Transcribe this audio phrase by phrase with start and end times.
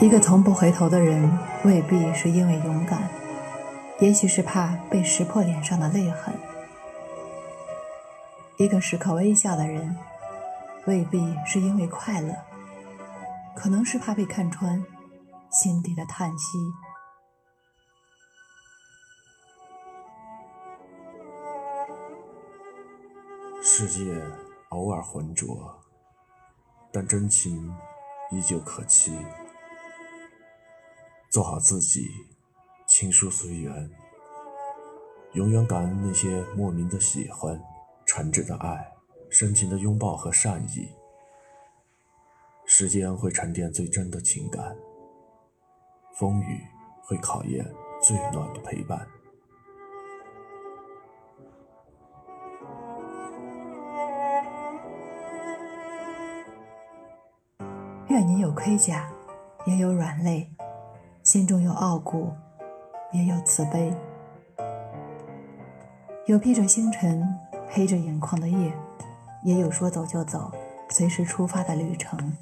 [0.00, 1.30] 一个从不回头的人，
[1.62, 3.06] 未必是因为勇敢，
[3.98, 6.32] 也许是怕被识破脸上的泪痕；
[8.56, 9.94] 一个时刻微笑的人，
[10.86, 12.34] 未必是因为快乐，
[13.54, 14.82] 可能是怕被看穿
[15.50, 16.58] 心底的叹息。
[23.62, 24.18] 世界
[24.70, 25.78] 偶尔浑浊，
[26.90, 27.70] 但真情
[28.30, 29.14] 依旧可期。
[31.30, 32.10] 做好自己，
[32.88, 33.88] 倾诉随缘，
[35.34, 37.62] 永远感恩那些莫名的喜欢、
[38.04, 38.92] 诚挚的爱、
[39.30, 40.88] 深情的拥抱和善意。
[42.66, 44.76] 时间会沉淀最真的情感，
[46.16, 46.60] 风雨
[47.04, 47.64] 会考验
[48.02, 49.06] 最暖的陪伴。
[58.08, 59.08] 愿你有盔甲，
[59.64, 60.52] 也有软肋。
[61.30, 62.32] 心中有傲骨，
[63.12, 63.94] 也有慈悲；
[66.26, 67.24] 有披着星辰、
[67.68, 68.74] 黑着眼眶的夜，
[69.44, 70.50] 也有说走就走、
[70.88, 72.36] 随时出发的旅程。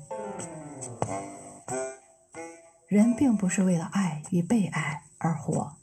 [2.87, 5.75] 人并不是为了爱与被爱而活，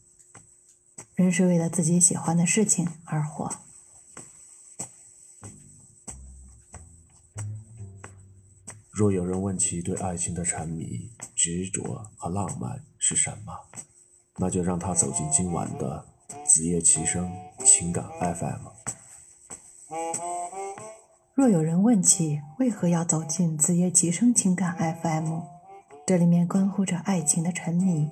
[1.14, 3.52] 人是为了自己喜欢的事情而活。
[8.96, 13.54] 若有人问起对爱情的沉迷、执着和浪漫是什么，
[14.38, 16.06] 那就让他走进今晚的
[16.46, 17.30] 子夜齐声
[17.66, 18.68] 情感 FM。
[21.34, 25.42] 若有人问起为何要走进子夜齐声情感 FM，
[26.08, 28.09] 这里面关乎着爱情的沉迷、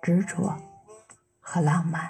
[0.00, 0.56] 执着
[1.40, 2.08] 和浪漫。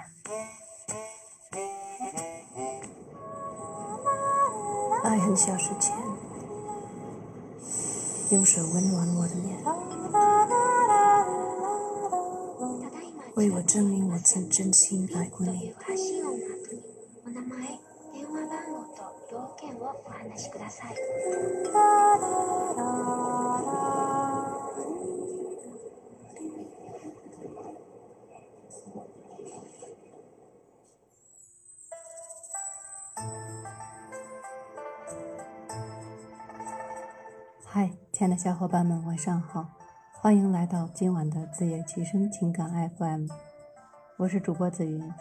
[5.03, 6.10] 爱很小时前。
[8.31, 9.61] 用手温暖我的脸，
[13.35, 15.73] 为我证明我曾真心爱过你。
[38.21, 39.65] 亲爱的小伙伴们，晚上好！
[40.11, 43.25] 欢迎来到今晚的自夜提升情感 FM，
[44.15, 45.11] 我是主播紫云。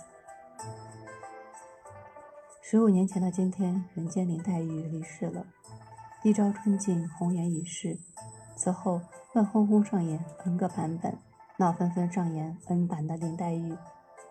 [2.60, 5.46] 十五年前的今天，人间林黛玉离世了。
[6.22, 7.98] 一朝春尽，红颜已逝。
[8.54, 9.00] 此后，
[9.32, 11.16] 乱哄哄上演 N 个版本，
[11.56, 13.74] 闹纷纷上演 N 版的林黛玉。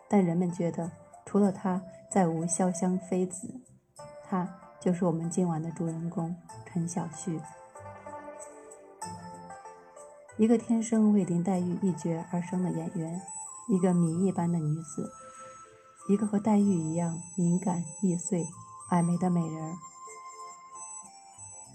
[0.07, 0.91] 但人们觉得，
[1.25, 3.51] 除了她，再无潇湘妃子。
[4.29, 4.47] 她
[4.79, 6.35] 就是我们今晚的主人公
[6.67, 7.41] 陈小旭。
[10.39, 13.21] 一个天生为林黛玉一角而生的演员，
[13.67, 15.11] 一个谜一般的女子，
[16.07, 18.47] 一个和黛玉一样敏感易碎、
[18.89, 19.75] 爱美的美人。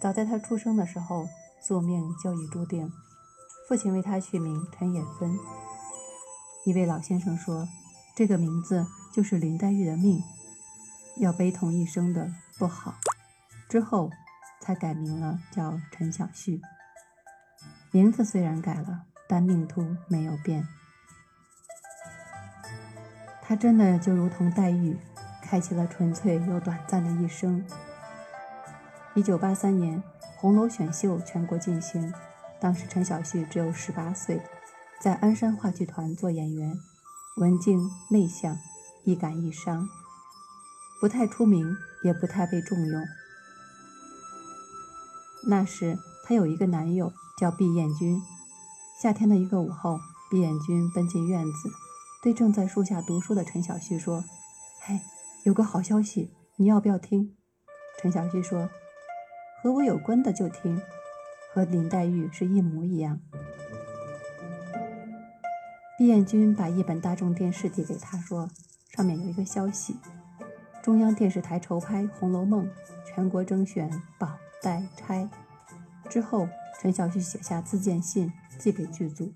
[0.01, 1.27] 早在她出生的时候，
[1.61, 2.91] 宿命就已注定，
[3.69, 5.39] 父亲为她取名陈也芬。
[6.65, 7.69] 一位老先生说，
[8.17, 10.25] 这个名字就是林黛玉的命，
[11.19, 12.95] 要悲痛一生的不好，
[13.69, 14.11] 之后
[14.63, 16.63] 才改名了，叫陈小旭。
[17.94, 20.66] 名字虽然改了，但命途没有变。
[23.41, 24.99] 他真的就如同黛玉，
[25.41, 27.65] 开启了纯粹又短暂的一生。
[29.15, 30.03] 一九八三年，
[30.38, 32.12] 红楼选秀全国进行，
[32.60, 34.43] 当时陈小旭只有十八岁，
[35.00, 36.76] 在鞍山话剧团做演员，
[37.37, 38.59] 文静内向，
[39.05, 39.88] 一感一伤，
[41.00, 43.05] 不太出名，也不太被重用。
[45.47, 47.12] 那时他有一个男友。
[47.37, 48.23] 叫毕彦君。
[48.97, 49.99] 夏天的一个午后，
[50.31, 51.69] 毕彦君奔进院子，
[52.23, 54.23] 对正在树下读书的陈小旭说
[54.81, 55.01] ：“嘿，
[55.43, 57.35] 有个好消息，你要不要听？”
[58.01, 58.71] 陈小旭说
[59.61, 60.81] ：“和我有关的就听，
[61.53, 63.19] 和林黛玉是一模一样。”
[65.99, 68.49] 毕彦君把一本大众电视递给他，说
[68.95, 69.97] ：“上面有一个消息，
[70.83, 72.67] 中央电视台筹拍《红楼梦》，
[73.05, 75.29] 全国征选宝黛钗。”
[76.09, 76.49] 之后。
[76.81, 79.32] 陈小旭写下自荐信寄给剧组，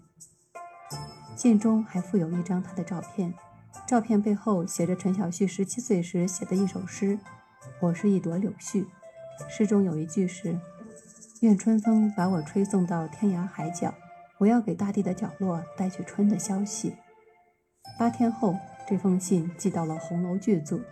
[1.37, 3.33] 信中还附有一张他的照片，
[3.87, 7.19] 照片背后写着陈小旭十七岁时写的一首诗
[7.81, 8.87] ：“我是一朵柳絮。”
[9.49, 10.59] 诗中有一句是
[11.41, 13.95] ：“愿春风把我吹送到天涯海角，
[14.39, 16.97] 我要给大地的角落带去春的消息。”
[17.99, 18.55] 八天后，
[18.87, 20.83] 这封信寄到了红楼剧组，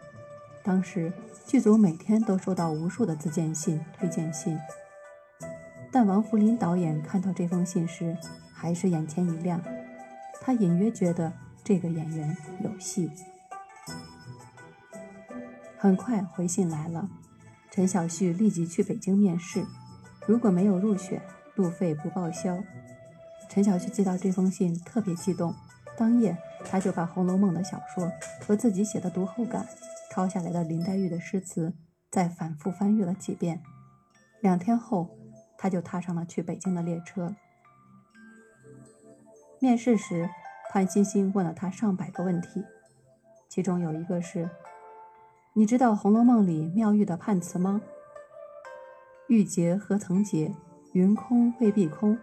[0.63, 1.13] 当时
[1.45, 4.59] 剧组每天都收到无数的自荐信、推荐信。
[5.91, 8.17] 但王扶林导演看到这封信时，
[8.53, 9.61] 还是眼前一亮，
[10.41, 11.33] 他隐约觉得
[11.65, 13.11] 这个演员有戏。
[15.79, 17.09] 很快回信来了，
[17.71, 19.65] 陈小旭立即去北京面试，
[20.27, 21.23] 如果没有入选，
[21.55, 22.59] 路费不报销。
[23.49, 25.55] 陈小旭接到这封信特别激动，
[25.97, 28.11] 当夜他就把《红楼梦》的小说
[28.47, 29.67] 和自己写的读后感、
[30.11, 31.75] 抄下来的林黛玉的诗词
[32.11, 33.63] 再反复翻阅了几遍。
[34.41, 35.17] 两天后，
[35.59, 37.35] 他就踏上了去北京的列车。
[39.59, 40.29] 面试时，
[40.71, 42.65] 潘欣欣问了他上百个问题，
[43.49, 44.51] 其中有一个是。
[45.55, 47.81] 你知道《红楼梦》里妙玉的判词吗？
[49.29, 50.55] 玉洁何曾洁？
[50.93, 52.19] 云空未必空。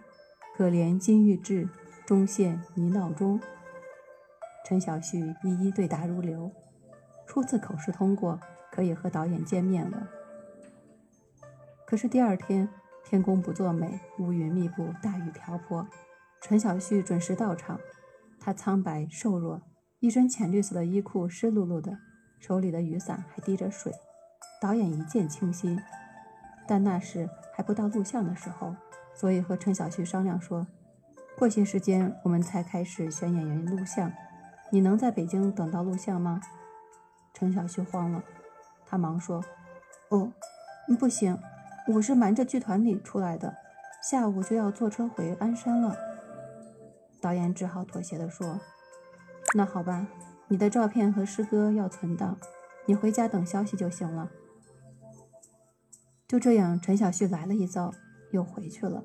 [0.55, 1.67] 可怜金玉质，
[2.05, 3.41] 终陷泥淖中。
[4.63, 6.51] 陈小旭一一对答如流。
[7.25, 8.39] 初次口试通过，
[8.71, 10.07] 可以和导演见面了。
[11.87, 12.69] 可是第二天，
[13.03, 15.87] 天公不作美，乌云密布，大雨瓢泼。
[16.41, 17.79] 陈小旭准时到场，
[18.39, 19.61] 他苍白瘦弱，
[19.99, 21.97] 一身浅绿色的衣裤湿漉漉的。
[22.39, 23.93] 手里的雨伞还滴着水，
[24.61, 25.79] 导演一见倾心，
[26.67, 28.75] 但那时还不到录像的时候，
[29.13, 30.67] 所以和陈小旭商量说，
[31.37, 34.11] 过些时间我们才开始选演员录像，
[34.71, 36.41] 你能在北京等到录像吗？
[37.33, 38.21] 陈小旭慌了，
[38.85, 39.41] 他忙说，
[40.09, 40.33] 哦，
[40.99, 41.39] 不行，
[41.85, 43.57] 我是瞒着剧团里出来的，
[44.01, 45.97] 下午就要坐车回鞍山了。
[47.19, 48.59] 导演只好妥协地说，
[49.53, 50.07] 那好吧。
[50.47, 52.37] 你的照片和诗歌要存档，
[52.85, 54.29] 你回家等消息就行了。
[56.27, 57.93] 就这样，陈小旭来了一遭，
[58.31, 59.03] 又回去了。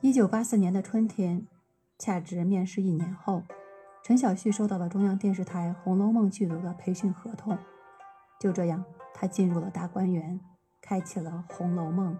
[0.00, 1.46] 一九八四年的春天，
[1.98, 3.42] 恰值面试一年后，
[4.02, 7.56] 陈小旭收到了中央电视台《红楼梦》剧组的培训合同。
[8.40, 10.40] 就这样，他进入了大观园，
[10.80, 12.14] 开启了《红楼梦》，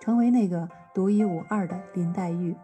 [0.00, 2.56] 成为那个独一无二的林黛玉。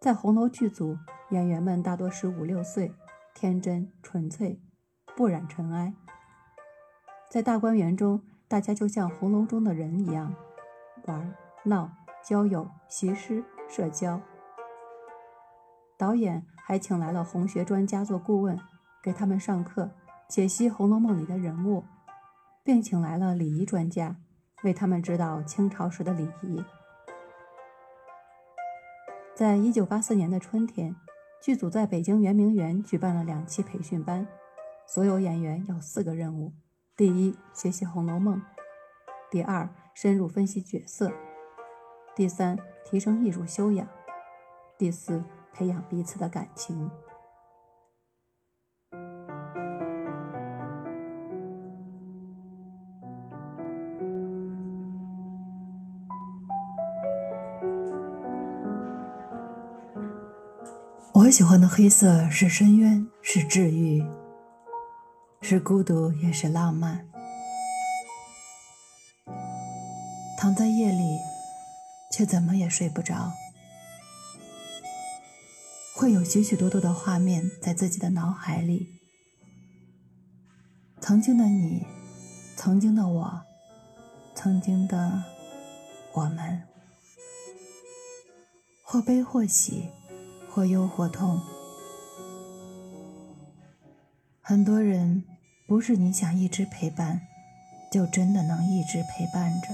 [0.00, 0.96] 在红楼剧组，
[1.30, 2.94] 演员们大多十五六岁，
[3.34, 4.60] 天真纯粹，
[5.14, 5.94] 不染尘埃。
[7.28, 10.34] 在大观园中，大家就像红楼中的人一样，
[11.04, 11.34] 玩
[11.64, 11.90] 闹、
[12.24, 14.20] 交友、习诗、社交。
[15.98, 18.58] 导演还请来了红学专家做顾问，
[19.02, 19.90] 给他们上课，
[20.30, 21.82] 解析《红楼梦》里的人物，
[22.62, 24.14] 并请来了礼仪专家，
[24.62, 26.64] 为他们指导清朝时的礼仪。
[29.34, 30.94] 在一九八四年的春天，
[31.42, 34.24] 剧组在北京圆明园举办了两期培训班，
[34.86, 36.52] 所有演员有四个任务：
[36.96, 38.36] 第一，学习《红楼梦》；
[39.32, 41.08] 第二，深入分析角色；
[42.14, 43.84] 第三，提升艺术修养；
[44.78, 46.88] 第四，培养彼此的感情。
[61.30, 64.04] 我喜欢的黑色是深渊，是治愈，
[65.40, 67.08] 是孤独，也是浪漫。
[70.36, 71.18] 躺在夜里，
[72.12, 73.30] 却怎么也睡不着，
[75.94, 78.88] 会有许许多多的画面在自己的脑海里。
[81.00, 81.86] 曾经的你，
[82.56, 83.42] 曾经的我，
[84.34, 85.22] 曾经的
[86.12, 86.64] 我们，
[88.82, 89.90] 或悲或喜。
[90.52, 91.40] 或忧或痛，
[94.42, 95.22] 很多人
[95.66, 97.20] 不是你想一直陪伴，
[97.90, 99.68] 就真的能一直陪伴着；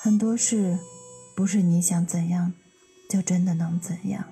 [0.00, 0.78] 很多事
[1.36, 2.52] 不是你想怎样，
[3.08, 4.24] 就真的能怎样。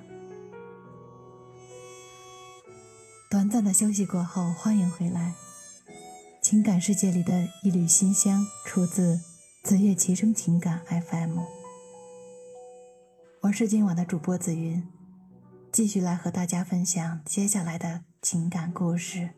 [3.31, 5.35] 短暂的休息过后，欢迎回来。
[6.43, 9.21] 情感世界里的一缕馨香，出自
[9.63, 11.62] 子夜齐声情感 FM。
[13.43, 14.87] 我是今晚的主播紫云，
[15.73, 19.31] 继续来和大家分享接下来的情感故事。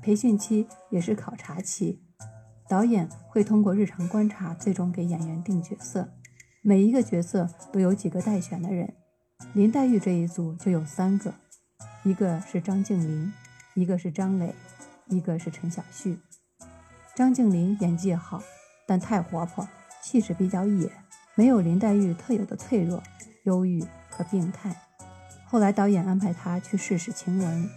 [0.00, 2.00] 培训期也是考察期，
[2.66, 6.08] 导演会通过日常观察，最终给演员定角色。
[6.68, 8.92] 每一个角色都有几个待选的人，
[9.52, 11.32] 林黛玉这一组就有三个，
[12.02, 13.32] 一个是张静林，
[13.76, 14.52] 一个是张磊，
[15.06, 16.18] 一个是陈小旭。
[17.14, 18.42] 张静林演技好，
[18.84, 19.68] 但太活泼，
[20.02, 20.90] 气势比较野，
[21.36, 23.00] 没有林黛玉特有的脆弱、
[23.44, 24.74] 忧郁和病态。
[25.44, 27.70] 后来导演安排他去试试晴雯。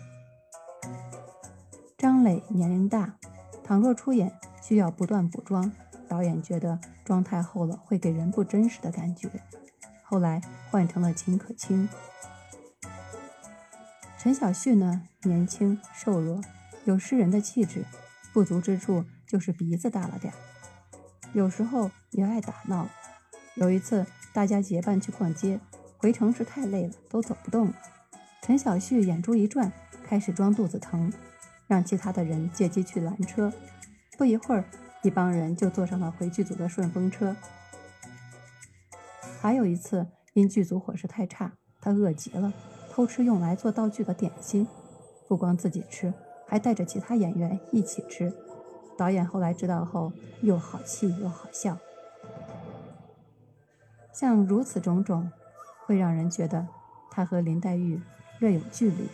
[1.95, 3.13] 张磊年龄大，
[3.63, 5.71] 倘若出演需要不断补妆，
[6.09, 9.29] 导演觉得妆太厚了会给人不真实的感觉，
[10.03, 11.87] 后来换成了秦可卿。
[14.17, 16.41] 陈小旭呢，年轻瘦弱，
[16.83, 17.85] 有诗人的气质，
[18.33, 20.35] 不足之处就是鼻子大了点儿，
[21.31, 22.89] 有时候也爱打闹。
[23.55, 25.59] 有一次，大家结伴去逛街，
[25.97, 27.73] 回城时太累了，都走不动了。
[28.41, 29.71] 陈小旭眼珠一转，
[30.03, 31.13] 开始装肚子疼，
[31.67, 33.53] 让其他的人借机去拦车。
[34.17, 34.65] 不一会儿，
[35.01, 37.35] 一帮人就坐上了回剧组的顺风车。
[39.41, 42.51] 还有一次，因剧组伙食太差，他饿极了。
[42.91, 44.67] 偷吃用来做道具的点心，
[45.27, 46.13] 不光自己吃，
[46.45, 48.33] 还带着其他演员一起吃。
[48.97, 51.77] 导演后来知道后，又好气又好笑。
[54.11, 55.31] 像如此种种，
[55.85, 56.67] 会让人觉得
[57.09, 58.01] 他和林黛玉
[58.39, 59.07] 略有距离。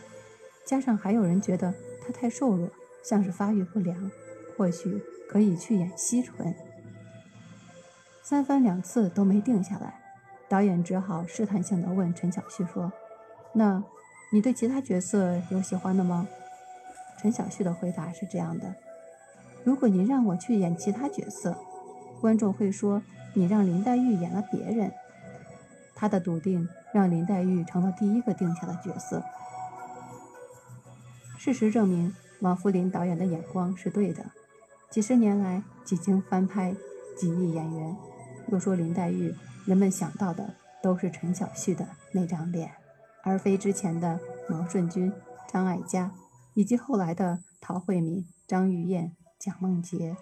[0.66, 1.72] 加上还有人觉得
[2.04, 2.68] 他太瘦弱，
[3.04, 4.10] 像是发育不良，
[4.58, 6.54] 或许可以去演惜春。
[8.22, 10.00] 三番两次都没定下来，
[10.50, 12.92] 导演只好试探性的问陈小旭说。
[13.54, 13.84] 那，
[14.32, 16.28] 你对其他角色有喜欢的吗？
[17.20, 18.76] 陈小旭的回答是这样的：
[19.64, 21.56] 如果你让我去演其他角色，
[22.20, 23.02] 观众会说
[23.34, 24.92] 你让林黛玉演了别人。
[25.94, 29.24] 他的笃定让林黛玉成了第一个定下的角色。
[31.38, 34.26] 事实证明，王扶林导演的眼光是对的。
[34.90, 36.74] 几十年来，几经翻拍，
[37.18, 37.98] 几亿演员，
[38.48, 42.72] 若说林黛玉，人们想到的都是陈小旭的那张脸。
[43.24, 45.12] 而非之前的毛舜筠、
[45.52, 46.12] 张艾嘉，
[46.54, 50.16] 以及后来的陶慧敏、张玉燕、蒋梦婕。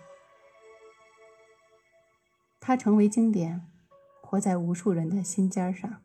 [2.59, 3.67] 他成为经典，
[4.21, 6.01] 活在无数人的心尖上。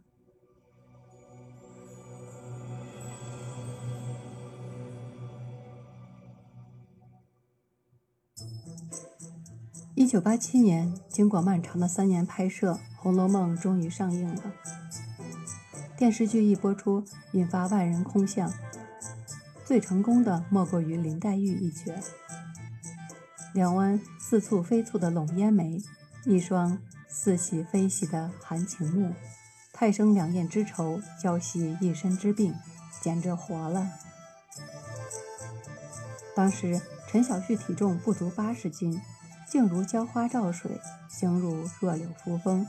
[9.98, 14.42] 一九八七年，经过漫长的三年拍摄，《红楼梦》终于上映了。
[15.96, 18.48] 电视剧一播出，引发万人空巷。
[19.64, 21.92] 最成功的莫过于林黛玉一角，
[23.52, 25.82] 两弯似蹙非蹙的笼烟眉，
[26.24, 26.78] 一双
[27.08, 29.12] 似喜非喜的含情目，
[29.72, 32.54] 太生两燕之愁，娇袭一身之病，
[33.02, 33.90] 简直活了。
[36.36, 39.02] 当时陈小旭体重不足八十斤，
[39.50, 42.66] 静如娇花照水，形如弱柳扶风，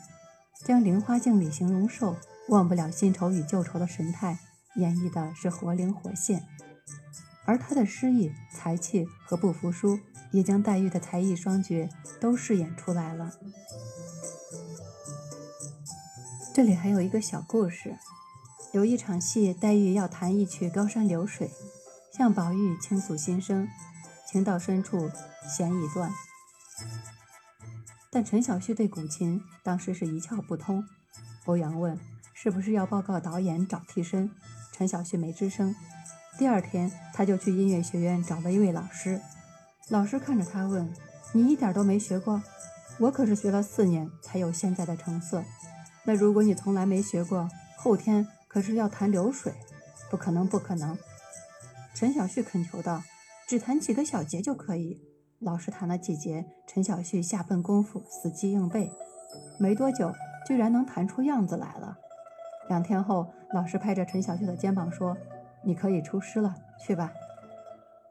[0.65, 2.15] 将菱花镜里形容瘦。
[2.47, 4.39] 忘不了新愁与旧愁的神态，
[4.77, 6.47] 演绎的是活灵活现，
[7.45, 9.99] 而他的诗意、才气和不服输，
[10.31, 13.33] 也将黛玉的才艺双绝都饰演出来了。
[16.55, 17.95] 这里还有一个小故事，
[18.71, 21.47] 有一场戏，黛玉要弹一曲《高山流水》，
[22.17, 23.67] 向宝玉倾诉心声，
[24.27, 25.11] 情到深处
[25.55, 26.11] 弦已断，
[28.09, 30.83] 但陈小旭对古琴当时是一窍不通。
[31.45, 31.99] 欧阳问。
[32.41, 34.31] 是不是要报告导演找替身？
[34.71, 35.75] 陈小旭没吱声。
[36.37, 39.19] 第二天，他就去音乐学院找了一位老师。
[39.89, 40.89] 老师看着他问
[41.35, 42.41] ：“你一点都没学过？
[42.97, 45.43] 我可是学了四年才有现在的成色。
[46.05, 49.53] 那如果你从来没学过，后天可是要弹流水，
[50.09, 50.97] 不可能，不可能。”
[51.93, 53.03] 陈小旭恳求道
[53.49, 55.01] ：“只弹几个小节就可以。”
[55.39, 58.91] 老师弹了几节，陈小旭下笨功夫，死记硬背，
[59.57, 60.13] 没多久，
[60.45, 61.97] 居然能弹出样子来了。
[62.67, 65.15] 两天后，老师拍着陈小旭的肩膀说
[65.63, 67.13] ：“你可以出师了，去吧。”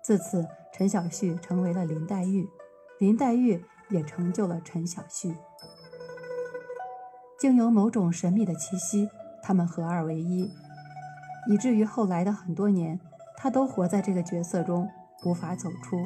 [0.02, 2.48] 自此，陈小旭成为了林黛玉，
[2.98, 5.36] 林黛玉也成就了陈小旭。
[7.38, 9.10] 竟有某种神秘的气息，
[9.42, 10.50] 他们合二为一，
[11.46, 12.98] 以至于后来的很多年，
[13.36, 14.88] 他都活在这个角色中，
[15.26, 15.98] 无法走出，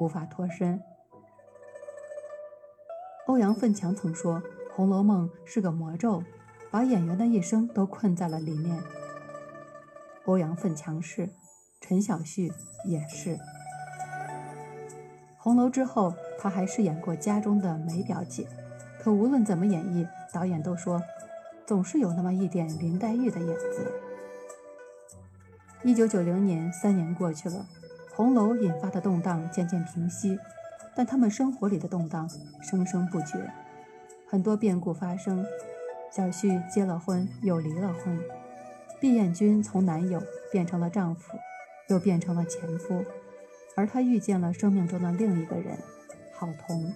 [0.00, 0.82] 无法脱身。
[3.26, 4.40] 欧阳奋强曾说
[4.74, 6.22] ：“《红楼梦》是个魔咒。”
[6.70, 8.78] 把演员的一生都困在了里面。
[10.26, 11.30] 欧阳奋强是，
[11.80, 12.52] 陈小旭
[12.84, 13.38] 也是。
[15.38, 18.46] 红楼之后，他还饰演过家中的梅表姐，
[19.00, 21.02] 可无论怎么演绎，导演都说
[21.66, 23.90] 总是有那么一点林黛玉的影子。
[25.82, 27.64] 一九九零年，三年过去了，
[28.18, 30.36] 红楼引发的动荡渐渐平息，
[30.96, 32.28] 但他们生活里的动荡
[32.60, 33.48] 生生不绝，
[34.26, 35.46] 很多变故发生。
[36.10, 38.20] 小旭结了婚，又离了婚。
[38.98, 40.20] 毕彦君从男友
[40.50, 41.38] 变成了丈夫，
[41.90, 43.04] 又变成了前夫，
[43.76, 45.78] 而他遇见了生命中的另一个人，
[46.34, 46.92] 郝彤。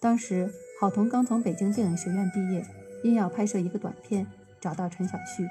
[0.00, 2.66] 当时，郝彤刚从北京电影学院毕业，
[3.04, 4.26] 因要拍摄一个短片，
[4.60, 5.46] 找到陈小旭。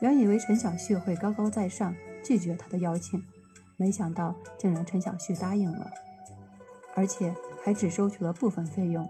[0.00, 1.94] 原以为陈小旭会高高在上，
[2.24, 3.22] 拒绝他的邀请，
[3.76, 5.88] 没想到竟然陈小旭答应了，
[6.96, 7.32] 而且。
[7.64, 9.08] 还只收取了部分费用。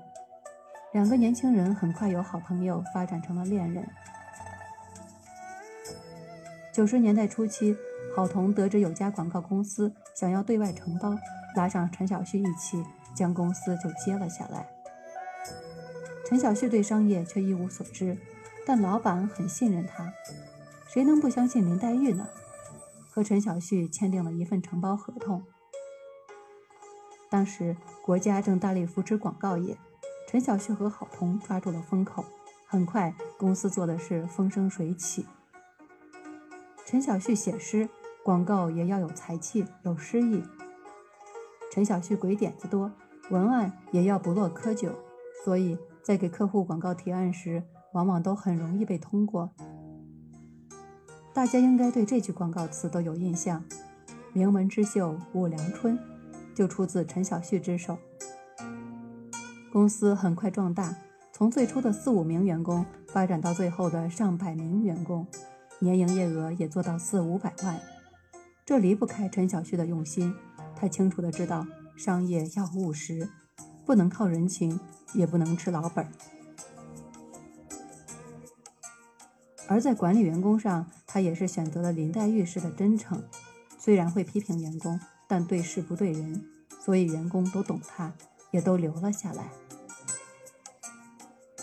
[0.92, 3.84] 两个年轻人很快由好朋友发展成了恋人。
[6.72, 7.76] 九十年代初期，
[8.14, 11.18] 郝彤得知有家广告公司想要对外承包，
[11.56, 12.80] 拉上陈小旭一起，
[13.12, 14.68] 将公司就接了下来。
[16.24, 18.16] 陈小旭对商业却一无所知，
[18.64, 20.12] 但老板很信任他。
[20.86, 22.28] 谁能不相信林黛玉呢？
[23.14, 25.44] 和陈小旭签订了一份承包合同。
[27.30, 29.78] 当时国家正大力扶持广告业。
[30.26, 32.24] 陈小旭和郝彤抓住了风口，
[32.66, 35.24] 很快公司做的是风生水起。
[36.84, 37.88] 陈小旭写诗，
[38.24, 40.42] 广告也要有才气、有诗意。
[41.70, 42.90] 陈小旭鬼点子多，
[43.30, 44.90] 文案也要不落窠臼，
[45.44, 49.54] 所以在给客户广告提案时，往往都很容易被通过。
[51.34, 53.64] 大家应该对这句广告词都有印象
[54.32, 55.98] ，“名门之秀五粮春”，
[56.54, 57.98] 就出自陈小旭之手。
[59.72, 60.94] 公司很快壮大，
[61.32, 65.26] 从最初的四五名员工发展到最后的上百名员工，
[65.80, 67.80] 年营业额也做到四五百万。
[68.64, 70.32] 这离不开陈小旭的用心，
[70.76, 73.28] 他清楚的知道商业要务实，
[73.84, 74.78] 不能靠人情，
[75.12, 76.10] 也不能吃老本儿。
[79.66, 83.22] 而在管理员工上，他也是选择了林黛玉式的真诚，
[83.78, 86.44] 虽然会批评员工，但对事不对人，
[86.80, 88.14] 所以员工都懂他，
[88.50, 89.50] 也都留了下来。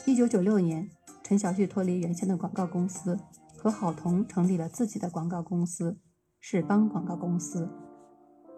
[0.05, 0.89] 一九九六年，
[1.23, 3.19] 陈小旭脱离原先的广告公司，
[3.57, 5.99] 和郝彤成立了自己的广告公司——
[6.41, 7.69] 世邦广告公司。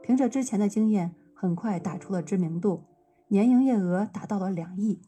[0.01, 2.85] 凭着之前的经验，很快打出了知名度，
[3.27, 5.01] 年营业额达到了两亿，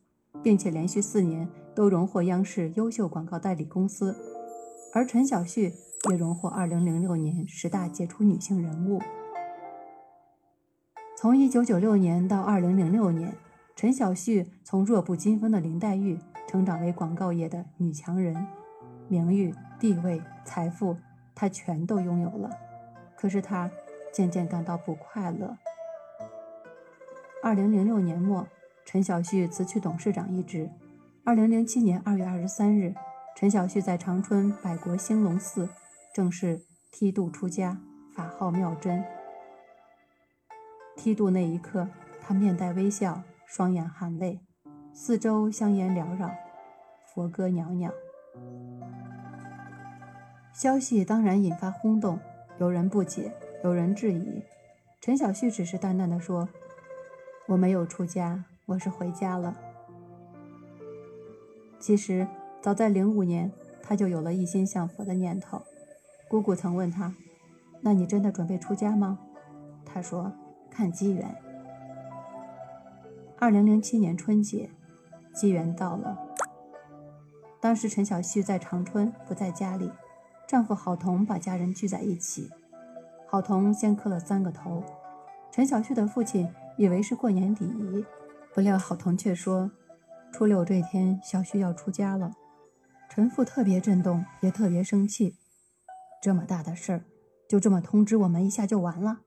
[0.44, 4.35] 并且连续四年都荣获央视优秀广告代理公司。
[4.96, 5.74] 而陈小旭
[6.10, 9.02] 也荣获二零零六年十大杰出女性人物。
[11.18, 13.36] 从一九九六年到二零零六年。
[13.76, 18.48] 陈小旭从弱不禁风的林黛玉成长为广告业的女强人，
[19.10, 20.96] 名誉、地位、财富，
[21.36, 22.50] 她全都拥有了。
[23.18, 23.70] 可是她
[24.14, 25.58] 渐渐感到不快乐。
[27.44, 28.48] 二零零六年末，
[28.86, 30.70] 陈小旭辞去董事长一职。
[31.26, 32.96] 二零零七年二月二十三日，
[33.36, 35.68] 陈小旭在长春百国兴隆寺
[36.14, 37.78] 正式剃度出家，
[38.16, 39.04] 法号妙真。
[40.96, 41.90] 剃度那一刻，
[42.22, 43.22] 他面带微笑。
[43.48, 44.40] 双眼含泪，
[44.92, 46.32] 四周香烟缭绕，
[47.14, 47.92] 佛歌袅袅。
[50.52, 52.20] 消息当然引发轰动，
[52.58, 53.32] 有人不解，
[53.64, 54.44] 有人质疑。
[55.00, 56.50] 陈小旭只是淡淡的说
[57.48, 59.56] ：“我没有出家，我是回家了。”
[61.80, 62.28] 其实
[62.66, 63.52] 早在零五年，
[63.84, 65.62] 他就有了一心向佛的念头。
[66.28, 67.14] 姑姑曾问他
[67.80, 69.20] ：“那你真的准备出家吗？”
[69.86, 70.34] 他说
[70.72, 71.36] ：“看机缘。”
[73.38, 74.72] 二零零七年春节，
[75.32, 76.18] 机缘到了。
[77.60, 79.92] 当时陈小旭在长春，不在家里，
[80.48, 82.50] 丈夫郝彤把家人聚在一起。
[83.28, 84.84] 郝彤先磕了三个头，
[85.52, 88.04] 陈小旭的父亲以为是过年礼仪，
[88.56, 89.70] 不料郝彤却说
[90.34, 92.34] ：“初六这天，小旭要出家了。”
[93.10, 95.38] 陈父特别震动，也特别生气。
[96.22, 97.06] 这么大的事儿，
[97.48, 99.22] 就这么通知我们一下就完了？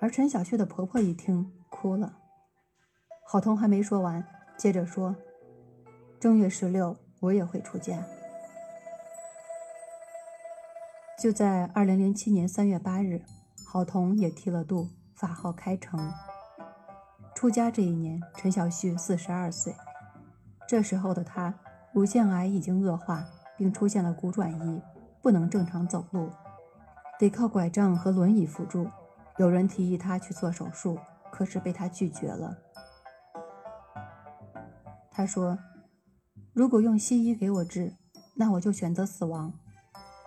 [0.00, 2.18] 而陈小旭的婆婆一听，哭了。
[3.24, 4.24] 郝彤还没说完，
[4.56, 5.14] 接着说
[6.18, 8.02] ：“正月十六我也会出家。”
[11.20, 13.22] 就在二零零七年三月八日，
[13.66, 16.10] 郝彤也剃了度，法号开成。
[17.34, 19.74] 出家这一年，陈小旭四十二岁。
[20.66, 21.54] 这时候的他，
[21.92, 24.82] 乳腺癌已经恶化，并出现了骨转移，
[25.22, 26.30] 不能正常走路，
[27.18, 28.88] 得靠拐杖和轮椅辅助。
[29.38, 30.98] 有人提议他去做手术，
[31.30, 32.58] 可是被他拒绝了。
[35.10, 35.58] 他说
[36.52, 37.92] ：“如果用西医给我治，
[38.34, 39.52] 那我就选择死亡。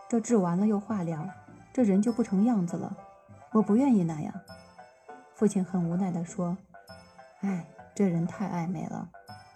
[0.09, 1.27] 这治完了又化疗，
[1.71, 2.97] 这人就不成样子了。
[3.53, 4.33] 我不愿意那样。”
[5.35, 6.57] 父亲很无奈地说
[7.41, 9.09] ：“哎，这人太爱美了，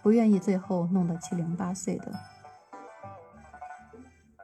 [0.06, 2.12] 不愿意最后弄得七零八碎的。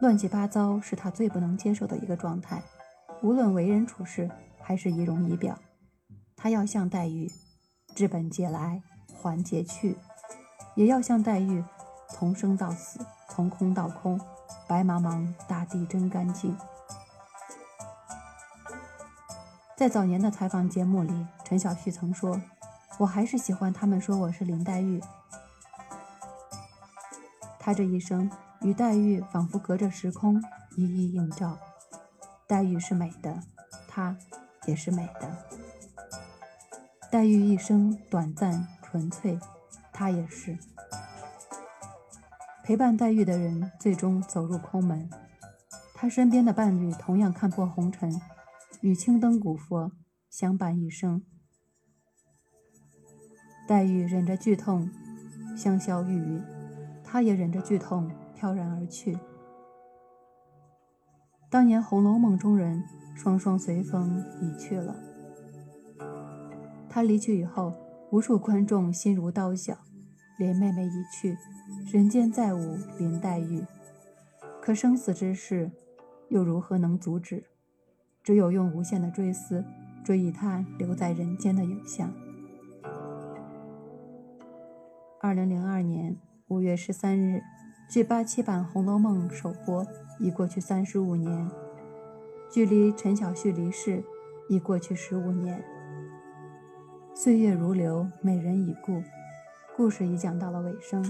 [0.01, 2.61] 乱七八糟是他最不能接受的一个状态，
[3.23, 4.29] 无论为人处事
[4.61, 5.57] 还是仪容仪表，
[6.35, 7.31] 他要像黛玉，
[7.95, 8.83] 治本节来，
[9.15, 9.97] 还节去。”
[10.75, 11.63] 也要像黛玉，
[12.09, 12.99] 从生到死，
[13.29, 14.21] 从空到空，
[14.67, 16.57] 白茫茫大地真干净。
[19.77, 22.43] 在早年的采访节目里，陈小旭曾说
[22.99, 25.01] ：“我还是喜欢他们说我是林黛玉。”
[27.65, 28.29] 他这一生
[28.63, 30.43] 与黛玉仿佛隔着时空，
[30.77, 31.57] 一一映照。
[32.49, 33.41] 黛玉是美的，
[33.87, 34.19] 他
[34.67, 35.47] 也是美的。
[37.09, 39.39] 黛玉一生短暂纯粹，
[39.93, 40.59] 他也是。
[42.65, 45.09] 陪伴黛玉的人最终走入空门，
[45.95, 48.21] 他身边的伴侣同样看破红尘，
[48.81, 49.93] 与青灯古佛
[50.29, 51.23] 相伴一生。
[53.69, 54.91] 黛玉忍着剧痛，
[55.57, 56.43] 香消玉殒，
[57.13, 59.19] 他也忍着剧痛，飘然而去。
[61.51, 62.83] 当年《红楼梦》中人
[63.15, 64.97] 双双随风已去了。
[66.89, 67.75] 他离去以后，
[68.11, 69.77] 无数观众心如刀绞。
[70.39, 71.37] 连妹妹已去，
[71.93, 73.63] 人间再无林黛玉。
[74.63, 75.71] 可生死之事，
[76.31, 77.45] 又如何能阻止？
[78.23, 79.63] 只有用无限的追思，
[80.03, 82.11] 追忆她留在人间的影像。
[85.21, 86.17] 二零零二年
[86.53, 87.43] 五月十三日，
[87.89, 89.87] 距八七版《红楼梦》首播。
[90.19, 91.51] 已过去三十五年，
[92.51, 94.05] 距离陈小旭离世
[94.51, 95.65] 已过去十五年。
[97.15, 99.03] 岁月如流，美人已故，
[99.75, 101.03] 故事已讲到了尾声，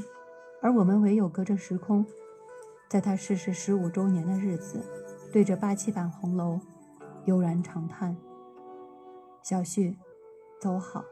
[0.62, 2.06] 而我们唯有隔着时空，
[2.88, 4.80] 在他逝世十五周年的日子，
[5.32, 6.60] 对着八七版红楼
[7.24, 8.16] 悠然长叹
[9.42, 9.98] ：“小旭，
[10.60, 11.02] 走好，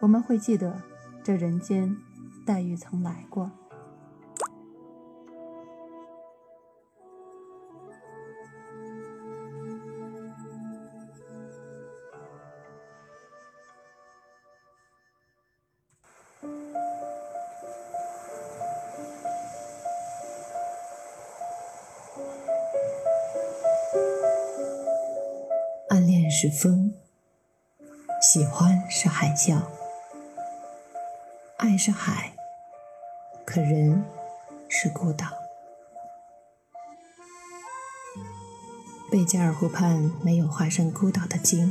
[0.00, 0.82] 我们会记得
[1.22, 1.96] 这人间，
[2.44, 3.52] 黛玉曾来过。”
[26.42, 26.94] 是风，
[28.22, 29.60] 喜欢是海啸，
[31.58, 32.32] 爱是海，
[33.44, 34.02] 可人
[34.66, 35.26] 是孤岛。
[39.12, 41.70] 贝加尔湖畔没有化身孤岛的鲸。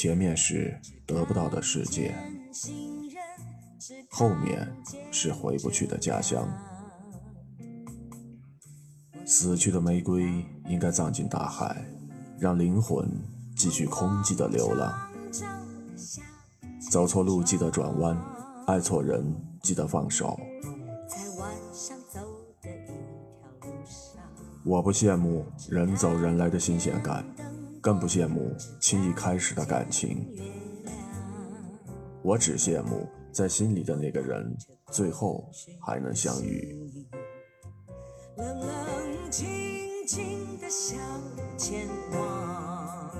[0.00, 2.14] 前面是得不到的世界，
[4.10, 4.66] 后面
[5.12, 6.48] 是回不去的家乡。
[9.26, 11.84] 死去的玫瑰应该葬进大海，
[12.38, 13.06] 让灵魂
[13.54, 14.90] 继续空寂的流浪。
[16.90, 18.18] 走错路记得转弯，
[18.66, 19.22] 爱错人
[19.62, 20.40] 记得放手。
[24.64, 27.22] 我不羡慕人走人来的新鲜感，
[27.80, 30.26] 更不羡慕轻易开始的感情。
[32.22, 34.54] 我只羡慕在心里的那个人，
[34.90, 35.48] 最后
[35.80, 36.78] 还能相遇。
[38.36, 39.48] 冷冷清
[40.06, 40.98] 清的向
[41.56, 43.10] 前望。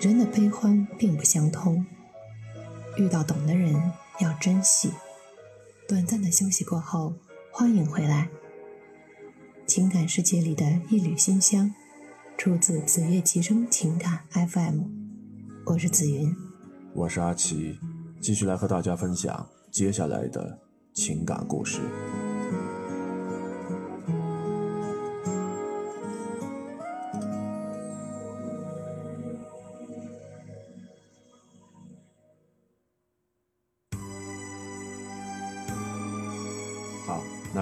[0.00, 1.84] 人的悲欢并不相通，
[2.96, 3.74] 遇到懂的人
[4.20, 4.92] 要珍惜。
[5.86, 7.14] 短暂的休息过后，
[7.50, 8.28] 欢迎回来。
[9.66, 11.72] 情感世界里的一缕馨香，
[12.36, 14.82] 出自子月齐声情感 FM。
[15.64, 16.34] 我是紫云，
[16.92, 17.78] 我是阿奇，
[18.20, 20.58] 继续来和大家分享接下来的
[20.92, 21.80] 情感故事。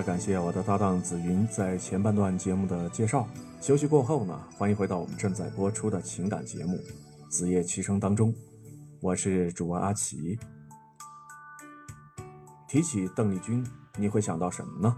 [0.02, 3.28] 感谢我的搭档紫云在前半段节目的介绍。
[3.60, 6.76] 休息过后呢，欢迎回到我们正在播出的情感节目
[7.28, 8.34] 《子夜齐声》当中，
[9.00, 10.38] 我是主播阿奇。
[12.66, 13.64] 提起邓丽君，
[13.96, 14.96] 你会想到什么呢？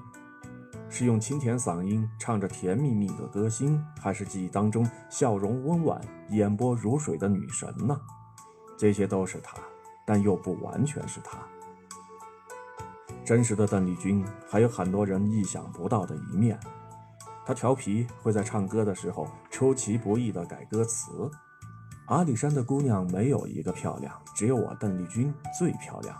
[0.89, 8.01] 是用清甜嗓音唱着甜蜜蜜的歌星，还是记忆当中笑容温婉、眼波如水的女神呢？
[8.79, 9.59] 这些都是她，
[10.07, 11.39] 但又不完全是她。
[13.25, 16.61] 真实的邓丽君还有很多人意想不到的一面。
[17.47, 21.31] 她调皮，会在唱歌的时候出其不意地改歌词。
[22.07, 26.15] 阿里山的姑娘没有一个漂亮，只有我邓丽君最漂亮。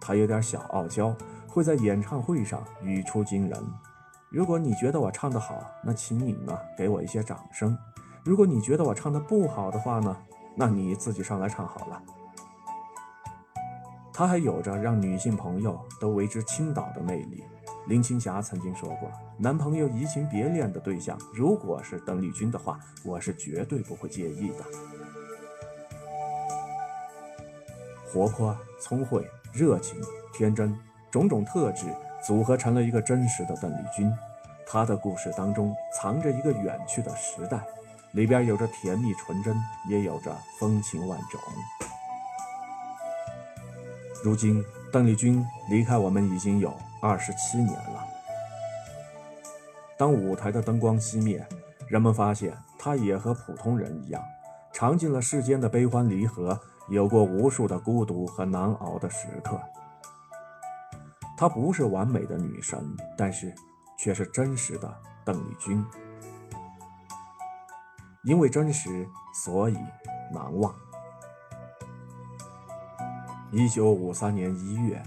[0.00, 1.14] 她有点小傲娇，
[1.48, 3.64] 会在演唱会上语出惊人。
[4.30, 7.72] 如果你觉得我唱得好，那请你呢给我一些掌声；
[8.24, 10.16] 如果你觉得我唱得不好的话呢，
[10.56, 12.02] 那你自己上来唱好了。
[14.16, 17.44] 她还有着让女性朋友都为之倾倒的魅力。
[17.86, 24.64] 林青霞曾经说过：“男朋友移情别恋的对象，如果是邓丽君的话，我是绝对不会介意的。”
[28.10, 30.00] 活泼、聪慧、热情、
[30.32, 30.74] 天真，
[31.10, 31.84] 种种特质
[32.26, 34.10] 组合成了一个真实的邓丽君。
[34.66, 37.60] 她的故事当中藏着一个远去的时代，
[38.12, 39.54] 里边有着甜蜜纯真，
[39.90, 41.38] 也有着风情万种。
[44.26, 44.60] 如今，
[44.90, 48.04] 邓丽君离开我们已经有二十七年了。
[49.96, 51.46] 当舞台的灯光熄灭，
[51.86, 54.20] 人们发现她也和普通人一样，
[54.72, 56.58] 尝尽了世间的悲欢离合，
[56.88, 59.60] 有过无数的孤独和难熬的时刻。
[61.38, 62.84] 她不是完美的女神，
[63.16, 63.54] 但是
[63.96, 64.92] 却是真实的
[65.24, 65.86] 邓丽君。
[68.24, 69.06] 因为真实，
[69.44, 69.78] 所以
[70.32, 70.74] 难忘。
[73.52, 75.02] 一九五三年一月，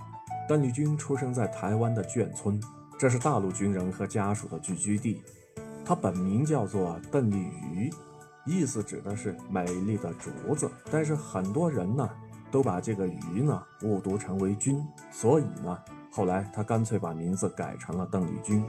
[0.48, 2.60] 邓丽君出生在台湾的眷村，
[2.98, 5.22] 这是大陆军人和家属的聚居地。
[5.86, 7.92] 她本名叫做邓丽瑜，
[8.46, 10.72] 意思指的是美丽的竹子。
[10.90, 12.10] 但是很多人呢，
[12.50, 15.78] 都把这个瑜呢误读成为君，所以呢，
[16.12, 18.64] 后来她干脆把名字改成了邓丽君。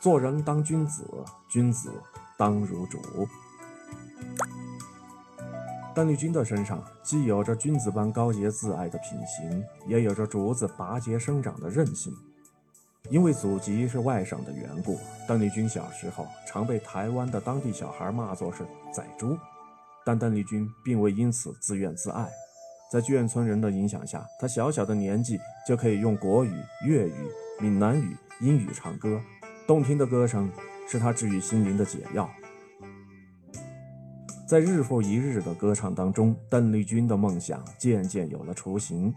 [0.00, 1.04] 做人当君子，
[1.48, 1.92] 君子。
[2.38, 2.98] 当如主。
[5.94, 12.12] 邓丽君的身上既有着君子般高洁自爱的品行，也有着竹子拔节生长的韧性。
[13.10, 19.36] 因为祖籍是外省的缘故，邓丽君小时候常被台湾的当地小孩骂作是“仔猪”，
[20.04, 22.28] 但邓丽君并未因此自怨自艾。
[22.90, 26.52] 在眷村人的影响下，她小小的年纪就可以用国语、
[26.86, 27.14] 粤语、
[27.60, 29.20] 闽南语、英语唱歌，
[29.66, 30.50] 动听的歌声。
[30.88, 32.28] 是她治愈心灵的解药。
[34.52, 39.10] 在日复一日的歌唱当中，邓丽君的梦想渐渐有了雏形。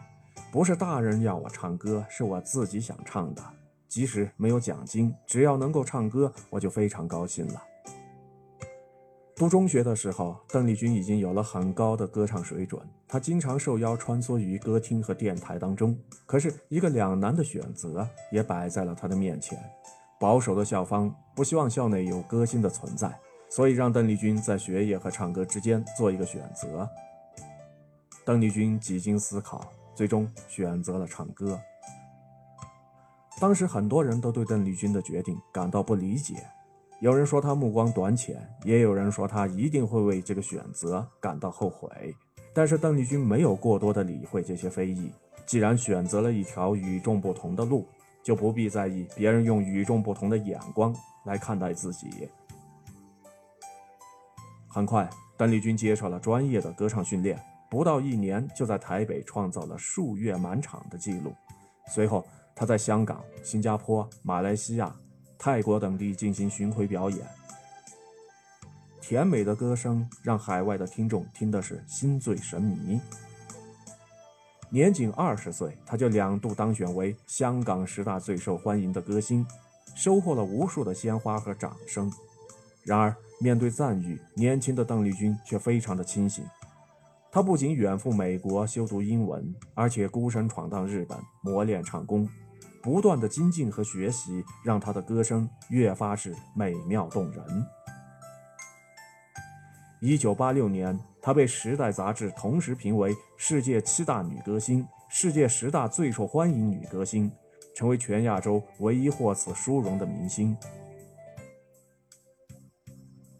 [0.49, 3.43] 不是大人要我唱歌，是我自己想唱的。
[3.89, 7.61] 即使没有奖金，只要能够唱歌，我就非常高兴了。
[9.35, 12.81] 读中学的时候，邓丽君已经有了很高的歌唱水准。
[13.05, 19.61] 她经常受邀穿梭于歌厅和电台当中，可是一个两难的选择也摆在了她的面前。
[20.17, 23.13] 保守的校方不希望校内有歌星的存在，
[23.55, 26.89] 所以让邓丽君在学业和唱歌之间做一个选择。
[28.25, 31.57] 邓丽君几经思考，最终选择了唱歌。
[33.39, 36.45] 当时很多人都对邓丽君的决定感到不理解，
[36.99, 41.89] 有人说她目光短浅，也有人说她一定会为这个选择感到后悔。
[42.53, 45.09] 但是邓丽君没有过多的理会这些非议，
[45.45, 47.87] 既然选择了一条与众不同的路。
[48.21, 50.91] 就不必在意别人用与众不同的眼光
[51.25, 52.27] 来看待自己。
[54.75, 61.33] 很快，邓丽君接受了专业的歌唱训练，不到一年就在台北创造了数月满场的记录。
[61.87, 64.93] 随后，她在香港、新加坡、马来西亚、
[65.39, 67.25] 泰国等地进行巡回表演。
[68.99, 72.99] 甜美的歌声让海外的听众听的是心醉神迷。
[74.69, 79.47] 年仅二十岁，他就两度当选为香港十大最受欢迎的歌星，
[79.95, 82.11] 收获了无数的鲜花和掌声。
[82.83, 86.45] 然而，面对赞誉，年轻的邓丽君却非常的清醒。
[87.31, 92.27] 她不仅远赴美国修读英文，而且孤身闯荡日本，磨练唱功，
[92.81, 97.43] 不断的精进和学习，让她的歌声越发是美妙动人。
[99.99, 100.99] 一九八六年。
[101.21, 107.31] 她被《时代》杂志同时评为世界七大女歌星、世界十大最受欢迎女歌星，
[107.75, 110.55] 成为全亚洲唯一获此殊荣的明星。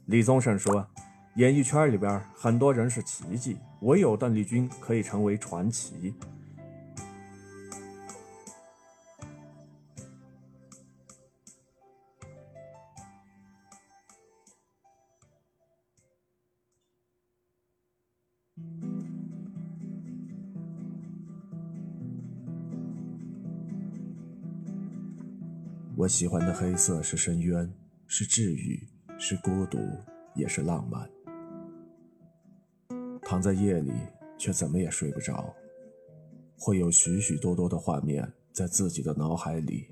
[0.08, 0.88] 李宗盛说
[1.36, 6.14] ：“演艺圈里边很多人是奇迹，唯有邓丽君可以成为传奇。”
[25.98, 27.74] 我喜欢的黑色是深渊，
[28.06, 29.80] 是治愈，是孤独，
[30.34, 31.10] 也是浪漫。
[33.22, 33.92] 躺在夜里，
[34.38, 35.56] 却怎么也睡不着，
[36.60, 39.90] 会有许许多多的画面在自己的脑海里。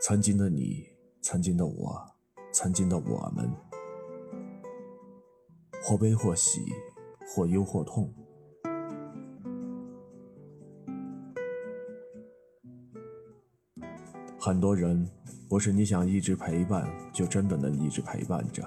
[0.00, 0.86] 曾经的你，
[1.20, 2.06] 曾经的我，
[2.52, 3.50] 曾经的我们，
[5.82, 6.60] 或悲或喜，
[7.26, 8.14] 或忧或痛。
[14.50, 15.08] 很多人
[15.48, 18.64] 不是你想一直陪伴，就真的能一直陪伴着；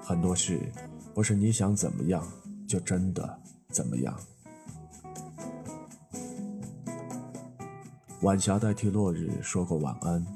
[0.00, 0.58] 很多事
[1.14, 2.26] 不是你想怎么样，
[2.66, 4.18] 就真的怎么样。
[8.22, 10.26] 晚霞代替落日说过晚安，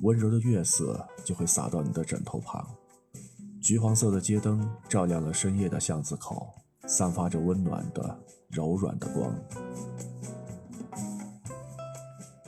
[0.00, 2.66] 温柔的月色就会洒到你的枕头旁。
[3.60, 6.48] 橘黄色的街灯照亮了深夜的巷子口，
[6.86, 9.30] 散发着温暖的、柔软的光。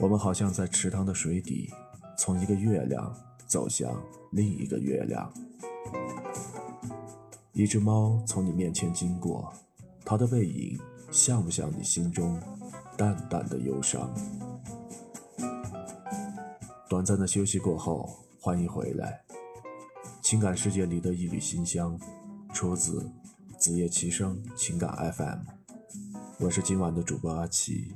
[0.03, 1.71] 我们好像在池塘的水底，
[2.17, 3.15] 从一个月亮
[3.47, 3.89] 走向
[4.33, 5.33] 另一个月亮。
[7.53, 9.53] 一只猫从你面前经过，
[10.03, 10.77] 它的背影
[11.09, 12.37] 像不像你心中
[12.97, 14.13] 淡淡的忧伤？
[16.89, 18.09] 短暂的休息过后，
[18.41, 19.23] 欢迎回来。
[20.21, 21.97] 情感世界里的一缕馨香，
[22.53, 23.09] 出自
[23.57, 25.39] 子夜齐声情感 FM。
[26.39, 27.95] 我是今晚的主播阿奇，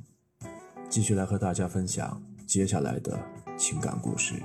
[0.89, 3.19] 继续来和大家分享接下来的
[3.57, 4.35] 情感故事。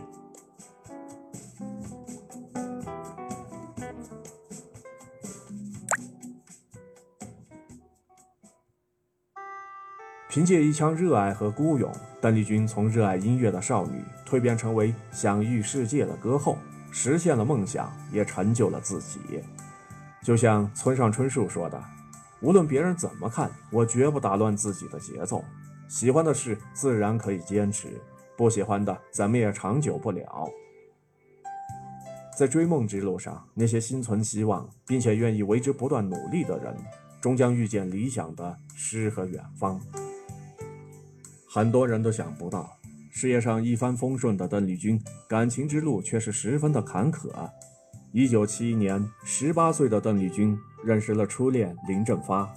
[10.28, 16.56] 凭借一腔热爱和孤勇，邓丽君从热爱音乐的少女蜕变成为享誉世界的歌后，
[16.90, 19.20] 实现了梦想，也成就了自己。
[20.22, 21.82] 就像村上春树说的
[22.40, 25.44] ：“无论别人怎么看，我绝不打乱自己的节奏。
[25.92, 28.00] 喜欢的事自然可以坚持，
[28.34, 30.48] 不喜欢的怎么也长久不了。”
[32.34, 36.74] 在追梦之路上，那些心存希望并且愿意为之不断努力的人，
[37.20, 39.78] 终将遇见理想的诗和远方。
[41.46, 42.74] 很多人都想不到，
[43.10, 47.28] 事业上一帆风顺的邓丽君，感情之路却是十分的坎坷。
[48.12, 52.50] 一九七一年，十八岁的邓丽君认识了初恋林正发，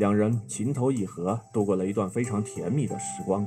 [0.00, 3.46] 两人情投意合，度过了一段非常甜蜜的时光。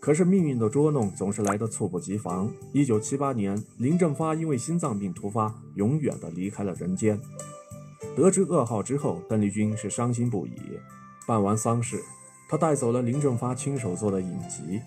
[0.00, 2.50] 可是命运的捉弄总是来得猝不及防。
[2.72, 7.20] 一九七八年，林正发因为心脏病突发，永远的离开了人间。
[8.16, 10.52] 得知噩耗之后，邓丽君是伤心不已。
[11.26, 12.02] 办完丧事。
[12.48, 14.80] 他带走了林正发亲手做的影集，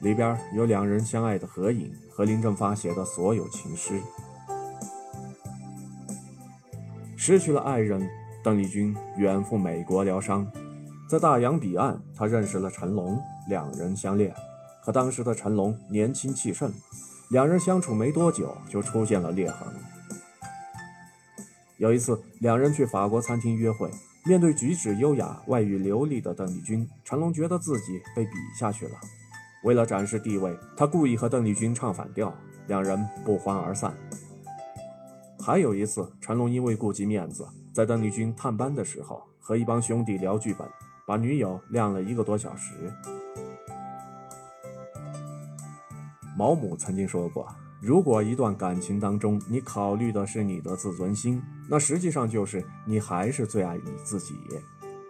[0.00, 3.98] 里边有两人相爱的合影和林正发写的所有情诗。
[7.16, 8.06] 失去了爱人，
[8.44, 10.46] 邓丽君远赴美国疗伤，
[11.08, 14.34] 在大洋彼岸，她认识了成龙，两人相恋。
[14.84, 16.70] 可当时的成龙年轻气盛，
[17.30, 19.66] 两人相处没多久就出现了裂痕。
[21.78, 23.90] 有一次，两人去法国餐厅约会。
[24.26, 28.92] 面对举止优雅、外语流利的邓丽君，成龙觉得自己被比下去了。
[29.62, 32.34] 为了展示地位，他故意和邓丽君唱反调，
[32.66, 33.94] 两人不欢而散。
[35.40, 40.64] 还有一次，成龙因为顾及面子，在邓丽君探班的时候和一帮兄弟聊剧本，
[41.04, 42.72] 把女友晾了一个多小时。
[46.38, 47.48] 毛姆曾经说过。
[47.80, 54.34] 如果一段感情当中，你考虑的是你的自尊心，那实际上就是你还是最爱你自己。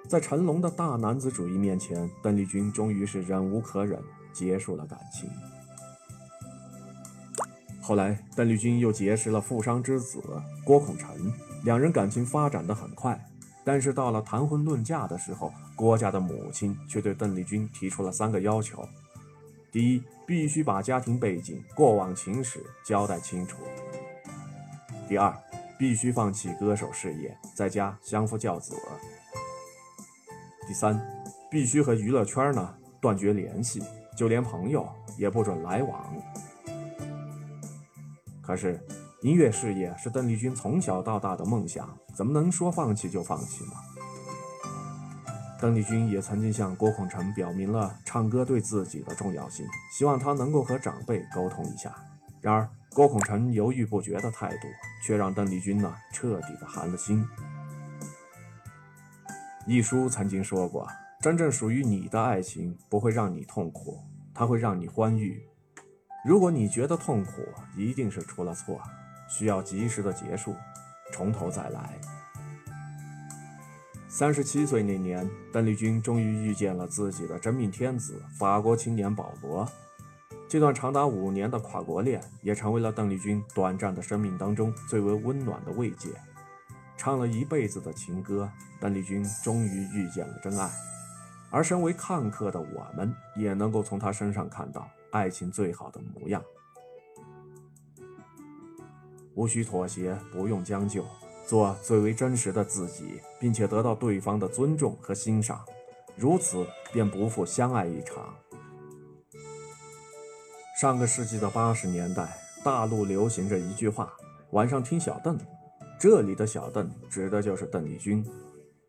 [0.08, 5.28] 在成龙的大男子主义面前，邓丽君终于是忍无可忍，结束了感情。
[7.82, 10.18] 后来，邓丽君又结识了富商之子
[10.64, 11.10] 郭孔辰，
[11.64, 13.18] 两人感情发展的很快。
[13.66, 18.86] 但是到了谈婚论嫁的时候，郭家的母亲却对邓丽君提出了三个要求：
[19.72, 23.56] 第一，必须把家庭背景、过往情史交代清楚。
[25.08, 25.34] 第二，
[25.78, 28.76] 必须放弃歌手事业，在家相夫教子。
[30.68, 31.00] 第三，
[31.50, 33.82] 必须和娱乐圈呢断绝联系，
[34.14, 36.14] 就连朋友也不准来往。
[38.42, 38.78] 可是，
[39.24, 43.70] 音乐事业是邓丽君从小到大的梦想，怎么能说放弃就放弃呢？
[45.58, 51.90] 邓丽君也曾经向郭孔成表明了唱歌对自己的重要性，希望他能够和长辈沟通一下。
[52.42, 54.68] 然而，郭孔成犹豫不决的态度，
[55.02, 57.26] 却让邓丽君呢彻底的寒了心。
[59.66, 60.86] 一书曾经说过
[61.18, 63.98] ：“真正属于你的爱情不会让你痛苦，
[64.34, 65.42] 它会让你欢愉。
[66.26, 67.40] 如果你觉得痛苦，
[67.74, 68.82] 一定是出了错，
[69.28, 70.54] 需要及时的结束，
[71.12, 71.98] 从头再来。”
[74.08, 79.68] 三十七岁那年，邓丽君终于遇见了自己的真命天子——法国青年保罗。
[80.48, 86.10] 这段长达五年的跨国恋，也成为了邓丽君短暂的生命当中最为温暖的慰藉。
[86.96, 88.48] 唱了一辈子的情歌，
[88.80, 90.70] 邓丽君终于遇见了真爱。
[91.50, 96.40] 而身为看客的我们，也能够从她身上看到爱情最好的模样：
[99.34, 101.04] 无需妥协，不用将就。
[101.46, 105.60] 做最为真实的自己，并且得到对方的尊重和欣赏，
[106.16, 108.34] 如此便不负相爱一场。
[110.80, 114.12] 上个世纪的八十年代，大陆流行着一句话
[114.52, 115.38] ：“晚上听小邓。”
[116.00, 118.26] 这里的小邓指的就是邓丽君。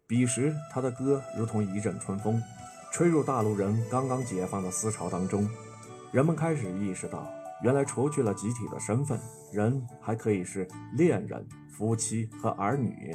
[0.07, 2.41] 彼时，她的歌如同一阵春风，
[2.91, 5.47] 吹入大陆人刚刚解放的思潮当中。
[6.11, 7.29] 人们开始意识到，
[7.65, 9.19] 原来除去了集体的身份，
[9.51, 11.43] 人还可以是恋人。
[11.67, 13.13] 夫妻和儿女，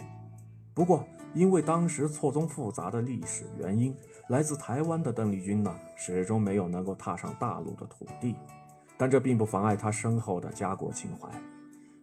[0.74, 3.96] 不过因为当时错综复杂的历史原因，
[4.28, 8.34] 来自台湾的邓丽君呢，始终没有能够踏上大陆的土地。
[8.98, 11.30] 但这并不妨碍她深厚的家国情怀。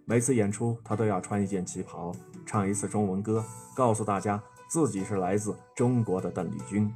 [0.05, 2.11] 每次演出，她都要穿一件旗袍，
[2.45, 3.43] 唱一次中文歌，
[3.75, 6.91] 告诉大家自己是来自中国的邓丽君。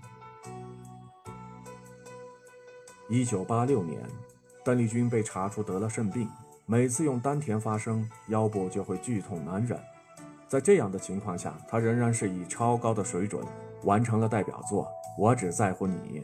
[3.10, 4.02] 一九八六年，
[4.64, 6.30] 邓丽君被查出得了肾病，
[6.66, 9.80] 每次用丹田发声，腰部就会剧痛难忍。
[10.47, 13.43] 在这样的情况下，她仍然是以超高的水准
[13.84, 14.84] 完成了代表作
[15.18, 16.20] 《我只在乎你》。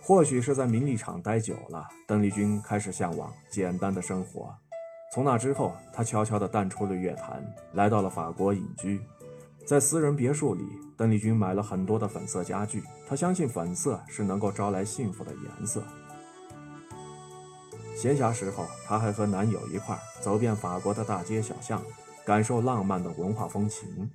[0.00, 4.54] 或许是在名利场待久了，邓丽君开始向往简单的生活。
[5.12, 9.00] 从那之后，她悄悄地淡出了乐坛，来到了法国隐居。
[9.66, 10.64] 在私人别墅里，
[10.96, 12.82] 邓丽君买了很多的粉色家具。
[13.08, 15.82] 她相信粉色是能够招来幸福的颜色。
[18.02, 21.80] 闲暇时候，她还和男友一块走遍法国的大街小巷，
[22.24, 24.10] 感受浪漫的文化风情。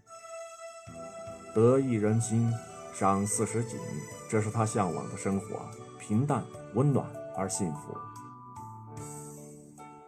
[1.54, 2.54] 得意人心，
[2.94, 3.80] 赏四时景。
[4.30, 5.62] 这是她向往的生活，
[5.98, 7.08] 平淡、温暖
[7.38, 7.98] 而幸福。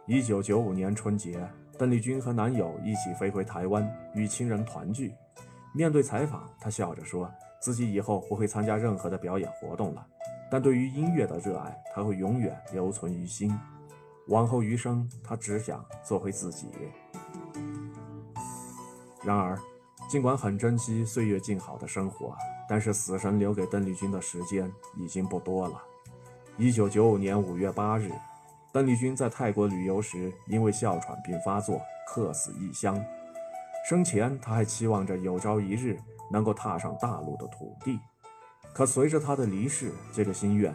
[0.06, 5.14] 一九九五年春节，邓丽君和男友一起飞回台湾，与亲人团聚。
[5.72, 10.06] 面对采访，她笑着说：“自己以后不会参加任何的表演活动了，
[10.50, 13.56] 但对于音乐的热爱，他会永远留存于心。
[14.26, 16.68] 往后余生，他只想做回自己。”
[19.22, 19.58] 然而，
[20.08, 22.34] 尽管很珍惜岁月静好的生活。
[22.68, 25.82] 但是死神留给邓丽君的时间已经不多了。
[26.56, 28.12] 一九九五年五月八日，
[28.72, 33.04] 邓丽君在泰国旅游时，因为哮喘病发作，客死异乡。
[33.88, 35.98] 生前，她还期望着有朝一日
[36.30, 37.98] 能够踏上大陆的土地。
[38.72, 40.74] 可随着她的离世，这个心愿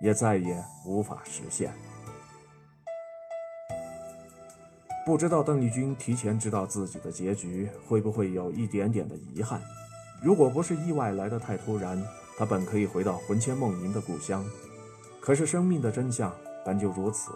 [0.00, 1.72] 也再也无法实现。
[5.06, 9.62] 不知道邓丽君提前知道自己的结局，会不会有一点点的遗憾？
[10.22, 11.98] 如果不是意外来得太突然，
[12.36, 14.44] 他本可以回到魂牵梦萦的故乡。
[15.20, 17.30] 可是生命的真相本就如此，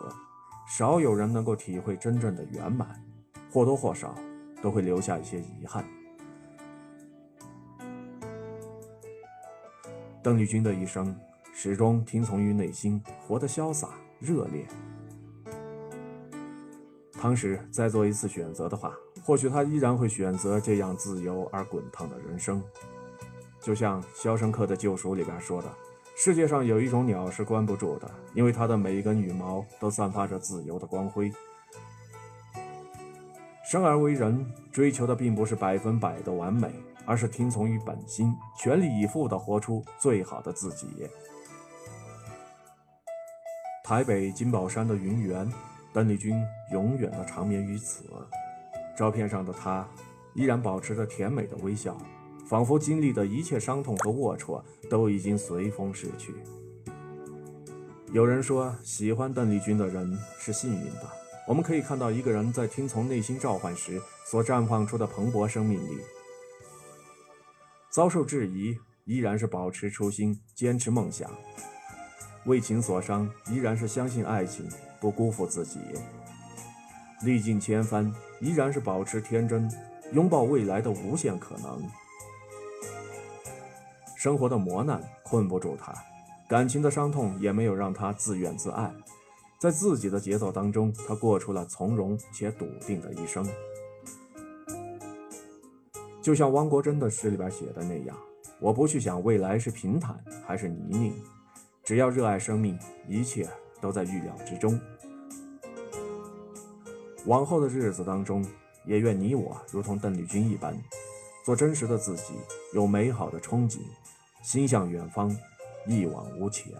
[0.68, 3.02] 少有人能够体会真正的圆满，
[3.50, 4.14] 或多或少
[4.62, 5.84] 都会留下一些遗憾。
[10.22, 11.14] 邓丽君的一生
[11.52, 13.88] 始终听从于内心，活得潇洒
[14.20, 14.66] 热烈。
[17.20, 18.92] 当时再做一次选择的话。
[19.24, 22.60] 或许他依然会选择这样自由而滚烫的人生，
[23.60, 25.68] 就像《肖申克的救赎》里边说的
[26.16, 31.32] ：“世界上有一种鸟是关不住的，因为它的每一根羽毛都散发着自由的光辉。”
[33.70, 36.74] 生而为人，追求的并不是百分百的完美，
[37.06, 40.86] 而是听从于本心，全力以赴地活出最好的自己。
[43.84, 45.50] 台北金宝山的云园，
[45.92, 46.42] 邓丽君
[46.72, 48.04] 永远的长眠于此。
[48.96, 49.86] 照片上的她，
[50.34, 51.96] 依然保持着甜美的微笑，
[52.46, 56.34] 仿佛经历的一切伤痛和龌龊都已经随风逝去。
[58.12, 61.10] 有人说，喜欢邓丽君的人是幸运的。
[61.48, 65.98] 我们可以看到一个人在听从内心召唤时所绽放出的蓬勃生命力。
[67.92, 68.74] 遭受质疑，
[69.04, 71.28] 依然是保持初心，坚持梦想；
[72.46, 74.66] 为情所伤，依然是相信爱情，
[74.98, 75.78] 不辜负自己。
[77.22, 79.70] 历尽千帆，依然是保持天真，
[80.14, 81.86] 拥抱未来的无限可能。
[84.16, 85.92] 生活的磨难困不住他，
[86.48, 88.90] 感情的伤痛也没有让他自怨自艾，
[89.60, 93.46] 在自己的节奏当中，他过出了从容且笃定的一生。
[96.22, 98.16] 就像汪国真的诗里边写的那样
[98.60, 100.16] ：“我不去想未来是平坦
[100.46, 101.12] 还是泥泞，
[101.82, 103.48] 只要热爱生命，一切
[103.80, 104.80] 都在预料之中。”
[107.26, 108.46] 往后的日子当中，
[108.84, 110.76] 也愿你我如同邓丽君一般，
[111.44, 112.34] 做真实的自己，
[112.72, 113.80] 有美好的憧憬，
[114.42, 115.36] 心向远方，
[115.86, 116.72] 一往无前。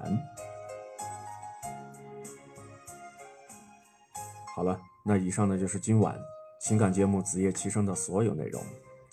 [4.54, 6.16] 好了，那以上呢就是今晚
[6.60, 8.62] 情感节目《子夜齐声》的所有内容。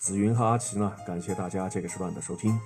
[0.00, 2.58] 紫云和阿奇呢，感谢大家这个时段的收听。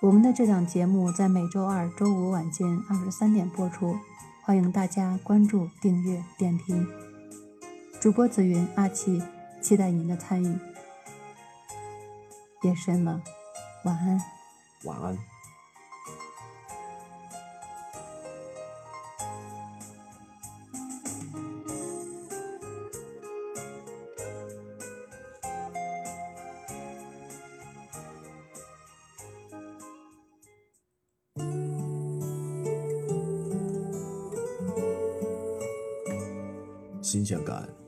[0.00, 3.94] 我们的这档节目在每周二、周五晚间二十三点播出，
[4.42, 6.88] 欢迎大家关注、订阅、点评。
[8.00, 9.22] 主播紫云阿奇，
[9.60, 10.58] 期待您的参与。
[12.62, 13.22] 夜深了，
[13.84, 14.18] 晚安。
[14.84, 15.31] 晚安。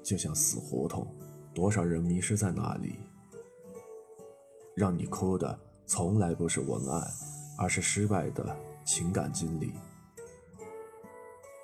[0.04, 1.06] 就像死胡同，
[1.54, 2.98] 多少人迷失在那里？
[4.76, 7.10] 让你哭的从来不是文案，
[7.56, 9.72] 而是失败的情感经历。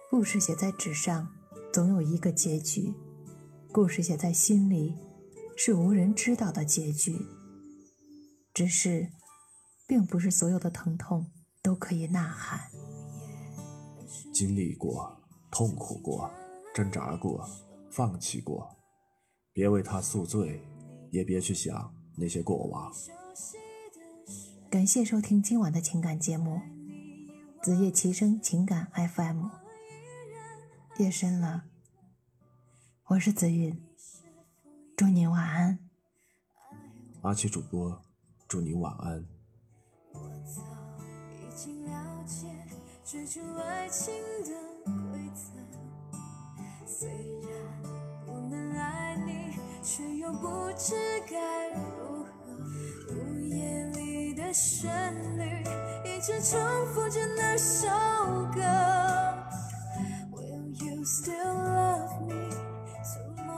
[0.08, 1.28] 故事写在纸上，
[1.72, 2.94] 总有一个结局；
[3.70, 4.96] 故事写在心里，
[5.56, 7.16] 是无人知道的结局。
[8.54, 9.10] 只是，
[9.86, 11.26] 并不是所有的疼痛
[11.62, 12.70] 都可以呐喊。
[14.32, 15.20] 经历过，
[15.50, 16.30] 痛苦过，
[16.74, 17.48] 挣扎过，
[17.90, 18.76] 放弃过，
[19.52, 20.62] 别为他宿醉，
[21.10, 22.92] 也别去想那些过往。
[24.70, 26.60] 感谢收听今晚的情感节目
[27.64, 29.46] 《子夜齐声情感 FM》。
[30.98, 31.64] 夜深了，
[33.06, 33.82] 我是子韵，
[34.96, 35.80] 祝您晚安。
[37.22, 38.00] 阿奇主播，
[38.46, 39.26] 祝您晚安。
[40.12, 40.62] 我早
[41.34, 42.46] 已经了解
[43.04, 44.28] 追逐爱你，
[49.82, 50.94] 却又不知
[51.26, 52.30] 该如何，
[53.14, 54.90] 午夜里的旋
[55.38, 55.42] 律
[56.04, 56.60] 一直重
[56.92, 57.88] 复着那首
[58.54, 58.60] 歌。
[60.32, 62.50] Will you still love me
[63.02, 63.48] tomorrow？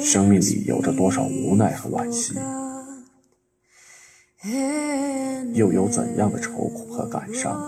[0.00, 2.38] 生命里有着多少无奈和惋惜。
[5.54, 7.60] 又有怎样的愁苦和感伤？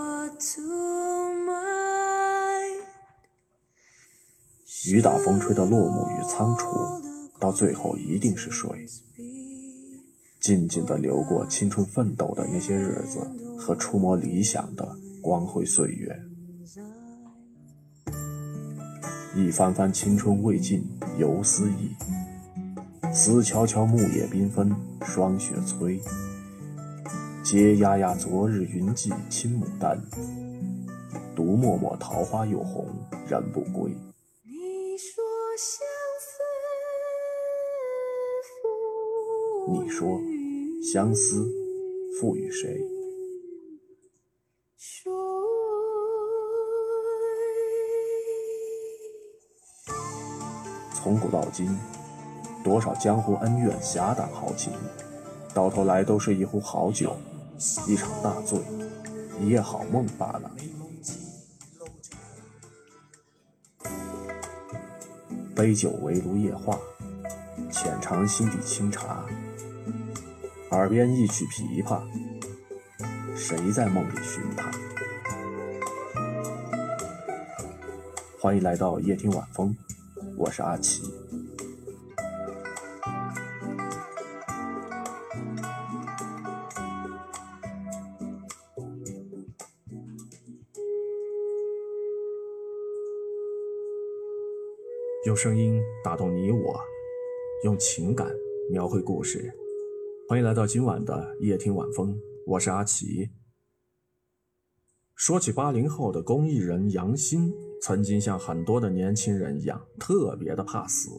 [4.87, 6.65] 雨打风吹的落幕与仓促，
[7.39, 8.85] 到最后一定是水。
[10.39, 13.19] 静静的流过青春奋斗的那些日子
[13.57, 14.87] 和触摸理想的
[15.19, 16.21] 光辉岁月，
[19.35, 20.83] 一番番青春未尽
[21.17, 21.95] 犹思忆，
[23.11, 24.71] 思悄悄木叶缤纷
[25.01, 25.99] 霜雪催，
[27.45, 30.01] 嗟呀呀昨日云髻青牡丹，
[31.35, 32.87] 独默默桃花又红
[33.27, 33.91] 人不归。
[34.41, 35.23] 你说
[35.55, 35.85] 相
[36.19, 36.41] 思
[39.67, 40.19] 负，你说。
[40.91, 41.47] 相思
[42.19, 42.81] 赋予谁？
[50.95, 51.77] 从古到今，
[52.63, 54.73] 多少江湖恩怨、侠胆豪情，
[55.53, 57.15] 到头来都是一壶好酒，
[57.87, 58.59] 一场大醉，
[59.39, 60.51] 一夜好梦罢了。
[65.55, 66.77] 杯酒围炉夜话，
[67.71, 69.25] 浅尝心底清茶。
[70.71, 72.01] 耳边一曲琵琶，
[73.35, 74.69] 谁在梦里寻他？
[78.37, 79.75] 欢迎来到夜听晚风，
[80.35, 81.03] 我是阿奇。
[95.25, 96.79] 用声音打动你我，
[97.63, 98.31] 用情感
[98.69, 99.51] 描绘故事。
[100.29, 102.15] 欢迎来到今晚的夜听晚风，
[102.45, 103.31] 我是阿奇。
[105.15, 107.51] 说起八零后的公益人杨鑫，
[107.81, 111.09] 曾经像很多的年轻人一样，特别的怕死。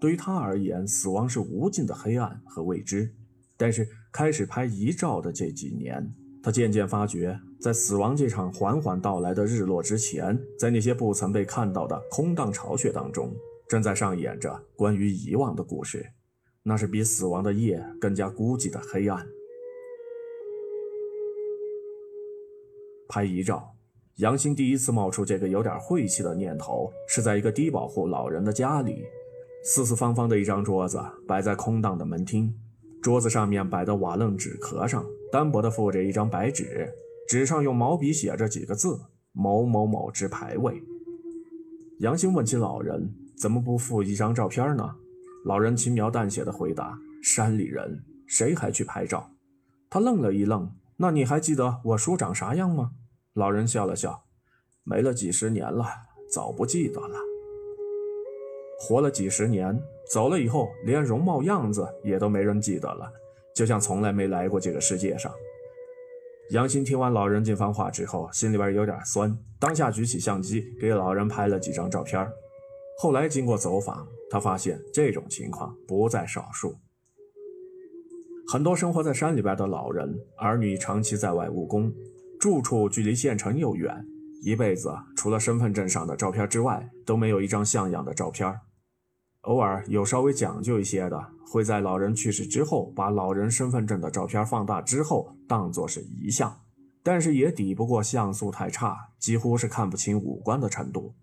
[0.00, 3.12] 对于他而言，死亡是无尽的黑暗和未知。
[3.56, 6.14] 但是开始拍遗照的这几年，
[6.48, 13.36] 他渐渐发觉，在死亡这场缓缓到来的日落之前，在那些不曾被看到的空荡巢穴当中，
[13.68, 16.06] 正在上演着关于遗忘的故事。
[16.62, 19.26] 那是比死亡的夜更加孤寂的黑暗。
[23.10, 23.74] 拍遗照，
[24.16, 29.04] 杨鑫第一次冒出这个有点晦气的念头，是在一个低保户老人的家里。
[29.62, 32.58] 四四方方的一张桌子摆在空荡的门厅，
[33.08, 35.02] 桌子上面摆的瓦楞纸壳上
[35.32, 36.92] 单薄的附着一张白纸，
[37.26, 39.00] 纸上用毛笔写着几个字
[39.32, 40.82] ：“某某某之牌位。”
[42.00, 44.94] 杨兴问起老人：“怎么不附一张照片呢？”
[45.46, 49.30] 老人轻描淡写的回答：“山里人谁还去拍照？”
[49.88, 52.90] 他愣了一愣：“那你还记得我叔长啥样吗？”
[53.32, 54.24] 老人笑了笑
[54.84, 55.86] ：“没了几十年了，
[56.30, 57.16] 早不记得了。
[58.78, 59.80] 活了几十年，
[60.10, 63.12] 走了以后，连容貌样子也都没人记得了，
[63.54, 65.32] 就像从来没来过这个世界上。”
[66.50, 72.26] 杨鑫听完老人这番话之后，心里边有点酸，当下举起相机给老人拍了几张照片。
[73.00, 76.74] 后来经过走访，他发现这种情况不在少数。
[78.50, 81.92] 很多生活在山里边的老人，儿女长期在外务工，
[82.40, 84.02] 住处距离县城又远，
[84.42, 88.58] 一辈子除了身份证上的照片之外，都没有一张像样的照片。
[89.42, 91.18] 偶尔有稍微讲究一些的，
[91.50, 96.60] 会在老人去世之后，把老人身份证的照片放大之后当作是遗像，
[97.02, 101.14] 但是也抵不过像素太差，几乎是看不清五官的程度。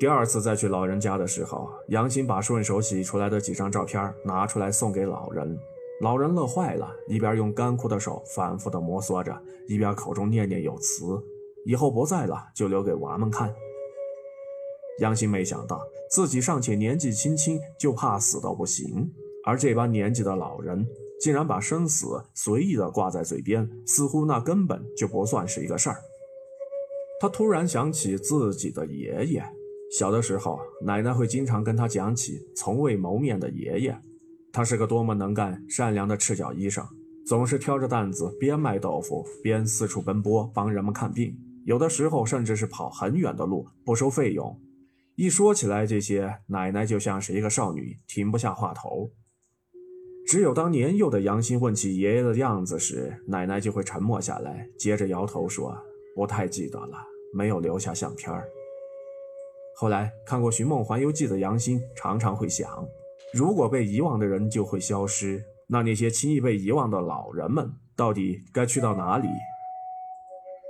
[0.00, 5.56] 第二次再去老人家的时候，杨欣把顺手洗出来的几张照片拿出来送给老人，
[6.00, 11.22] 老人乐坏了，一边用干枯的手反复的摩挲着，一边口中念念有词
[11.64, 13.54] ：“以后不在了，就留给娃们看。”
[15.00, 15.80] 杨欣没想到
[16.10, 19.12] 自己尚且年纪轻轻，就怕死到不行，
[19.44, 20.86] 而这般年纪的老人
[21.20, 25.96] 竟然把生死随意的挂在嘴边，似乎那根本就不算是一个事儿。
[27.20, 29.44] 他突然想起自己的爷爷。
[29.98, 33.98] 小的时候，奶奶会经常跟他讲起从未谋面的爷爷。
[34.52, 36.84] 他是个多么能干、善良的赤脚医生，
[37.26, 44.58] 总是挑着担子边卖豆腐边四处奔波帮人们看病，有的时候甚至是跑很远的路不收费用。
[45.16, 49.10] 一说起来这些，奶奶就像是一个少女，停不下话头。
[50.26, 55.74] 只有当年幼的杨欣问起爷爷的样子时，奶奶就会沉默下来，接着摇头说
[56.14, 56.98] ：“不太记得了，
[57.32, 58.46] 没有留下相片儿。”
[59.76, 62.86] 后来看过《寻梦环游记》的杨欣常常会想，
[63.32, 69.28] 如果被遗忘的人就会消失，那那些轻易被遗忘的老人们到底该去到哪里？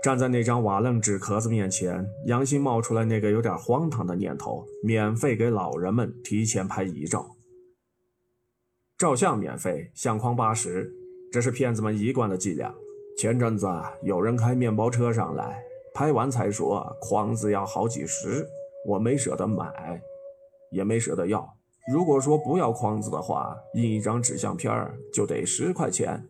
[0.03, 7.36] 站在那张瓦楞纸壳子面前，杨欣冒出来那个有点荒唐的念头：免费给老人们提前拍遗照。
[8.97, 10.90] 照相免费，相框八十，
[11.32, 12.72] 这是骗子们一贯的伎俩。
[13.18, 13.66] 前阵子
[14.03, 15.61] 有人开面包车上来，
[15.92, 18.47] 拍完才说框子要好几十。
[18.86, 20.01] 我没舍得买，
[20.70, 21.57] 也没舍得要。
[21.92, 24.72] 如果说不要框子的话，印一张纸相片
[25.12, 26.28] 就得十块钱。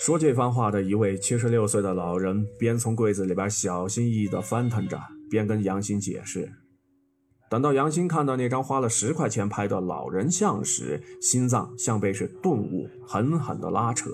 [0.00, 4.98] 说这番话的一位七十六岁的老人，边从柜子里边小心翼翼地翻腾着，
[5.28, 6.50] 边跟杨欣解释。
[7.50, 14.12] 等到杨欣看到那张花了十块钱拍的老人像时，心脏像被是顿悟狠狠地拉扯。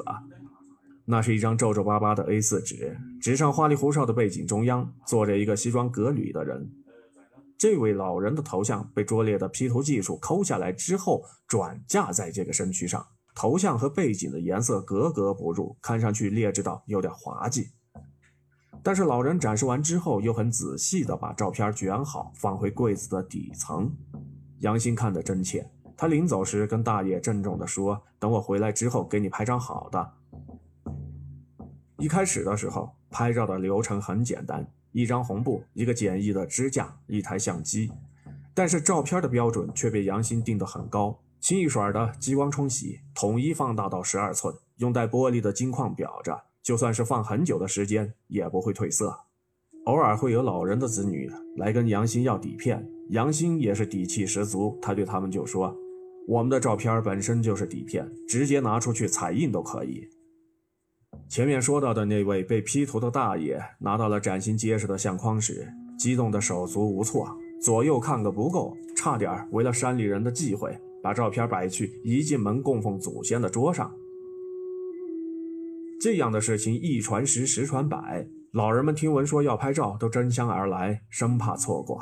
[1.04, 6.68] 那是一张皱皱巴巴的 A4 纸，纸上花里胡哨的背景中央坐着一个西装革履的人。
[7.56, 13.06] 这位老人的头像被拙劣的 P 图技术抠下来之后，转架在这个身躯上。
[13.36, 17.68] 头像和背景的颜色格格不入，看上去劣质到有点滑稽。
[18.82, 23.94] 但是老人展示完之后，又很仔细地把照片卷好，放回柜子的底层。
[24.60, 25.68] 杨欣看得真切，
[25.98, 30.12] 他临走时跟大爷郑重地说：“等我回来之后，给你拍张好的。”
[32.00, 34.66] 一开始的时候，拍照的流程很简单。
[34.92, 37.92] 一张红布，一个简易的支架，一台相机，
[38.54, 49.16] 但是照片的标准却被杨欣定得很高，清一色的激光冲洗，统一放大到十二寸，用带玻璃的金框裱着，就算是放很久的时间也不会褪色。
[49.84, 55.72] 偶尔会有老人的子女来跟杨欣要底片，杨欣也是底气十足，他对他们就说
[56.26, 60.08] ：“我们的照片本身就是底片，直接拿出去彩印都可以。”
[61.30, 70.76] 前面说到的那位被 P 图的大爷拿到了崭新结实的相框时，激动的手足无措，左右看个不够，差点为了山里人的忌讳，
[71.06, 73.94] 把照片摆去一进门供奉祖先的桌上。
[76.00, 82.00] 这样的事情一传十，十传百，老人们听闻说要拍照，都争相而来，生怕错过。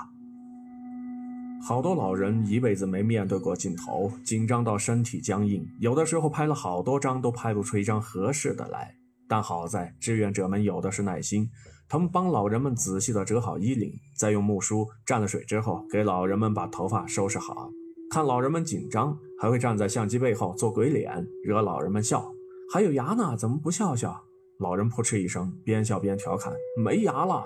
[1.63, 8.95] 好多老人一辈子没面对过镜头，紧张到身体僵硬，有的时候拍了好多张都拍不出一张合适的来。
[9.29, 11.47] 但好在志愿者们有的是耐心，
[11.91, 17.71] 他们帮老人们仔细地折好衣领，再用木梳蘸了水之后，给老人们把头发收拾好。
[18.11, 22.33] 看老人们紧张，还会站在相机背后做鬼脸，惹老人们笑。
[22.73, 24.25] 还有牙呢，怎么不笑笑？
[24.59, 27.45] 老人扑哧一声，边笑边调侃：“没牙了。”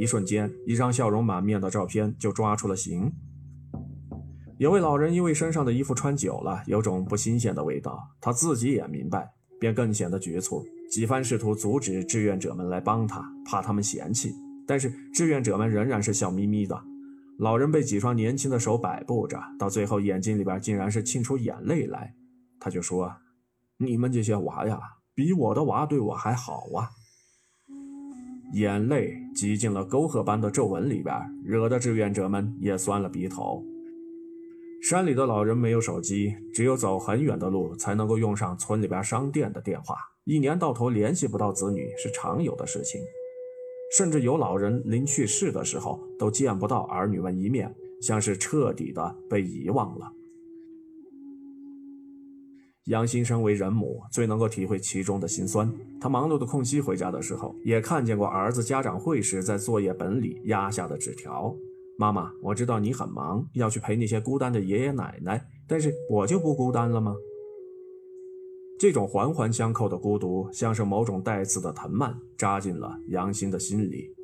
[0.00, 3.12] 一瞬间，一张笑容满面的照片就抓出了形。
[4.56, 9.30] 有位老人因为身上的衣服穿久了，有种不新鲜的味道，他自己也明白，
[9.60, 10.64] 便更显得局促。
[10.90, 14.32] 几番试图阻止志愿者们来帮他，怕他们嫌弃，
[14.66, 16.80] 但是志愿者们仍然是笑眯眯的。
[17.38, 22.12] 老人被几双年轻的手摆布着，到最后眼睛里边竟然是沁出眼泪来。
[22.58, 23.14] 他就说
[23.78, 24.80] ：“你们这些娃呀，
[25.14, 26.90] 比我的娃对我还好啊！”
[28.54, 31.14] 眼泪挤进了沟壑般的皱纹里边，
[31.44, 33.64] 惹得志愿者们也酸了鼻头。
[34.82, 39.94] 山里的老人没有手机，只有走很远的路才能够用上村里边商店的电话。
[40.24, 43.00] 一年到头联系不到子女是常有的事情，
[43.90, 50.12] 甚至有老人临去世的时候都见不到儿女们一面，像是彻底的被遗忘了。
[52.84, 55.70] 杨欣身为人母，最能够体会其中的辛酸。
[56.00, 61.54] 她忙碌的空隙回家的时候，也看见过儿子家长会时在作业本里压下的纸条
[61.98, 67.14] ：“妈妈，我知道你很忙，要去陪那些孤单的爷爷奶奶，但是我就不孤单了吗？”
[68.78, 74.14] 这种环环相扣的孤独，像是某种带刺的藤蔓，扎进了杨欣的心里。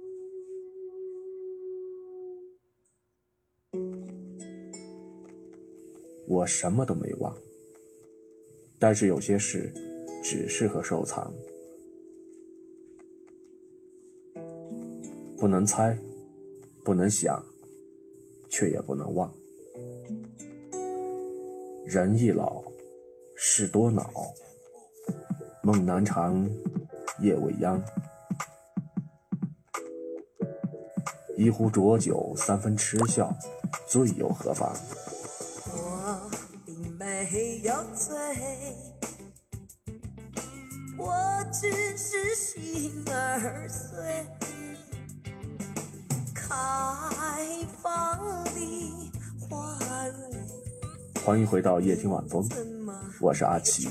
[6.29, 7.37] 我什么都没忘。
[8.79, 9.73] 但是有些事
[10.23, 11.33] 只适合收藏，
[15.37, 15.99] 不能猜，
[16.85, 17.45] 不能想，
[18.49, 19.33] 却也不能忘。
[21.87, 22.63] 人一老，
[23.35, 24.13] 事多恼，
[25.65, 26.47] 梦难长，
[27.21, 27.83] 夜未央。
[31.39, 33.35] 一壶浊酒，三分痴笑，
[33.89, 34.71] 醉又何妨？
[35.73, 36.31] 我
[36.67, 38.15] 并没有醉，
[40.99, 41.15] 我
[41.51, 44.27] 只是心儿碎。
[46.35, 46.55] 开
[47.83, 49.11] 放的
[49.49, 52.47] 花蕊，欢迎回到夜听晚风，
[53.19, 53.89] 我是阿奇，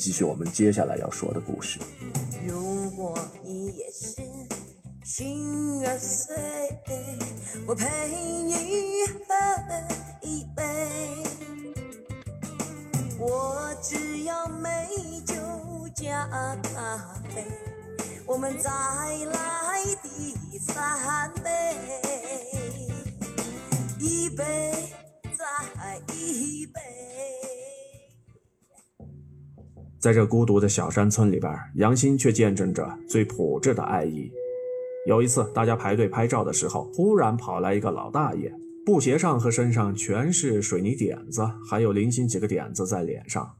[0.00, 1.78] 继续我们接下来要说的故事。
[2.48, 4.22] 如果你也是
[5.04, 6.34] 心儿碎，
[7.66, 9.34] 我陪你喝
[10.22, 10.64] 一杯。
[13.18, 14.88] 我只要美
[15.26, 15.34] 酒
[15.94, 16.26] 加
[16.62, 17.44] 咖啡，
[18.24, 21.76] 我们再来第三杯，
[23.98, 24.72] 一杯
[25.36, 25.44] 再
[26.14, 26.80] 一杯。
[30.00, 34.32] 在这孤独的小山村里边，杨欣却见证着最朴质的爱意。
[35.06, 38.50] 有一次，大家排队拍照的时候，忽然跑来一个老大爷，
[38.86, 43.54] 布鞋上和身上全是水泥点子，还有零星几个点子在脸上。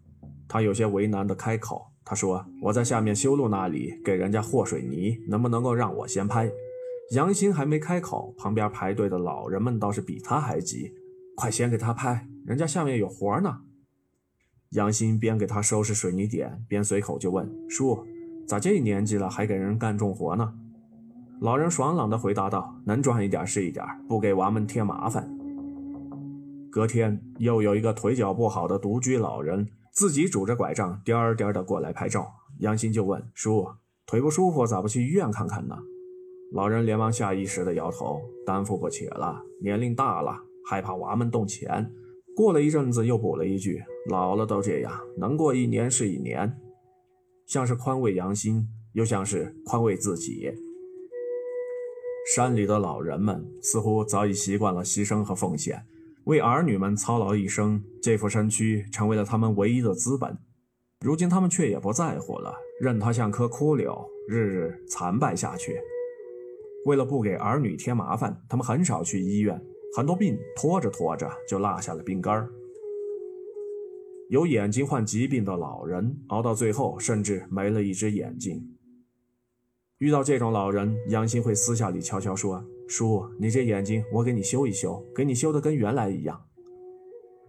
[0.49, 6.51] 他有些为难地开口：“他说我在下面修路那里给人家和水泥，能不能够让我先拍？”
[7.13, 10.91] 杨欣还没开口，旁边排队的老人们倒是比他还急
[11.37, 13.59] ：“快先给他拍，人家下面有活呢。”
[14.71, 18.07] 杨欣边给他收拾水泥点，边随口就问：“叔，
[18.47, 20.55] 咋这年纪了还给人干重活呢？”
[21.41, 25.29] 老人爽朗地回答道：“能赚一点是一点，不给娃们添麻烦。”
[26.71, 32.31] 隔天，又有一个腿脚不好的独居老人，自己拄着拐杖，颠儿颠儿地过来拍照。
[32.61, 33.67] 杨欣就问：“叔，
[34.07, 35.77] 腿不舒服，咋不去医院看看呢？”
[36.55, 41.91] 老人连忙下意识地摇头：“担负不起了，年龄大了，害怕娃们动钱。”
[42.37, 46.57] 过了一阵子，又补了一句：“老了都这样，能过一年是一年。”
[47.47, 50.53] 像是宽慰杨欣，又像是宽慰自己。
[52.33, 55.85] 山里的老人们似乎早已习惯了牺牲和奉献，
[56.25, 60.39] 为儿女们操劳一生，这副身躯成为了他们唯一的资本。
[61.01, 65.81] 如今他们却也不在乎了，任它像棵枯柳，日日残败下去。
[66.87, 69.61] 为了不给儿女添麻烦，他们很少去医院，
[69.97, 72.49] 很多病拖着拖着就落下了病根儿。
[74.31, 78.65] 有眼睛患疾病的老人，熬到最后甚至没了一只眼睛。
[79.99, 86.41] 遇到这种老人，杨欣会私下里悄悄说：“叔，你这眼睛我给你修一修，给你修的跟原来一样。”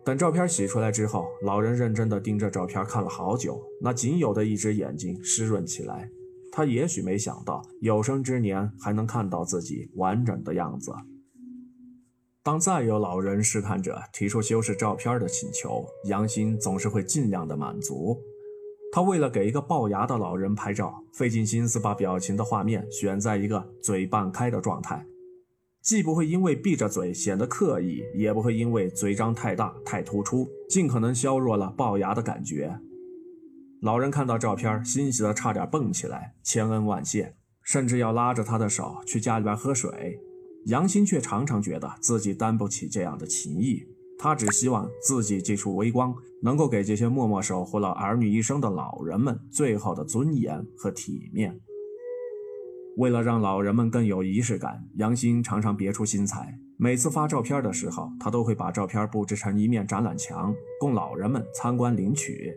[0.04, 6.10] 等照片洗出来之后，老人认真地盯着照片看了好久，那仅有的一只眼睛湿润起来。
[6.52, 10.92] 他也许没想到，有生之年还能看到自己完整的样子。
[12.44, 18.20] 当再有老人试探着提出修饰照片的请求，杨欣总是会尽量的满足。
[18.92, 25.06] 他为了给一个龅牙的老人拍照，费尽心思把表情的画面选在一个嘴半开的状态，
[25.84, 32.80] 既不会因为闭着嘴显得刻意，也不会因为嘴张太大太突出，尽可能削弱了龅牙的感觉。
[33.84, 40.20] 老人看到照片，欣喜的差点蹦起来，千恩万谢，甚至要拉着他的手去家里边喝水。
[40.66, 43.84] 杨欣却常常觉得自己担不起这样的情谊，
[44.18, 51.60] 他只希望自己这束微光能够给这些默默守护了儿女一生的老人们最后的尊严和体面。
[52.98, 56.60] 为了让老人们更有仪式感，杨欣常常别出心裁。
[56.78, 62.54] 每次发照片的时候，他都会把照片布置成一面展览墙，供老人们参观领取。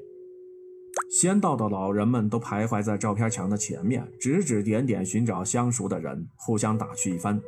[1.11, 7.41] 先到的老人们都徘徊在照片墙的前面，指指点点寻找相熟的人，互相打趣一番。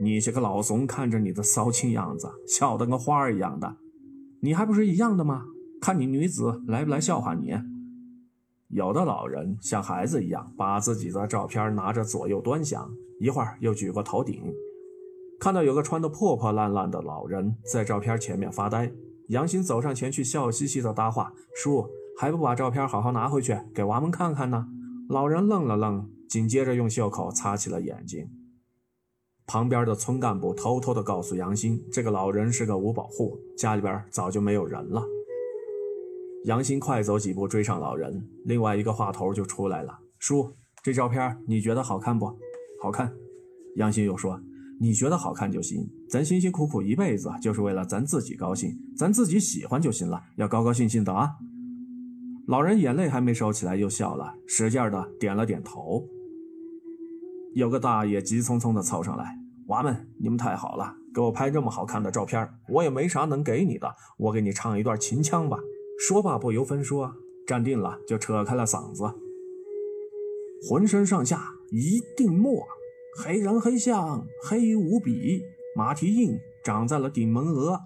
[0.00, 3.76] 你这个老怂，看着你的骚气样子，笑得跟花儿一样的，
[4.40, 5.44] 你还不是一样的吗？
[5.80, 7.52] 看你女子来不来笑话你？
[8.68, 12.90] 有的老人像孩子一样，把自己的照片拿着左右端详，
[13.20, 14.42] 一会儿又举过头顶。
[15.38, 18.90] 看到有个穿得破破烂烂的老人在照片前面发呆，
[19.28, 21.86] 杨欣走上前去，笑嘻嘻的搭话：“叔，
[22.18, 24.66] 还不把照片好好拿回去给娃们看看呢？”
[25.08, 28.26] 老人愣了愣，紧接着用袖口擦起了眼睛。
[29.46, 35.04] 旁边的村干部偷偷的告诉杨欣，这个老人是个五保户，家里边早就没有人了。
[36.44, 40.50] 杨欣快走几步追上老人，另外一个话头就出来了：“叔，
[40.82, 42.26] 这照片你觉得好看不？
[42.80, 43.12] 好看。”
[43.76, 44.40] 杨欣又说
[44.80, 51.30] ：“你觉得好看就行，咱辛辛苦苦一辈子就是为了咱自己高兴，咱自己喜欢就行了，要高高兴兴的啊。
[52.46, 56.06] 老人眼泪还没收起来，又笑了，使劲的点了点头。
[57.54, 59.38] 有个大爷急匆匆的凑上来
[59.68, 65.58] ：“娃们，你们太好了，给我拍这么好看的照片，我也没啥能给你的，我给你唱一段秦腔吧。”
[65.96, 67.14] 说罢不由分说，
[67.46, 69.04] 站定了就扯开了嗓子，
[70.68, 72.66] 浑身上下一定墨。
[73.16, 75.40] 黑人黑相，黑无比，
[75.76, 77.80] 马蹄印长在了顶门额。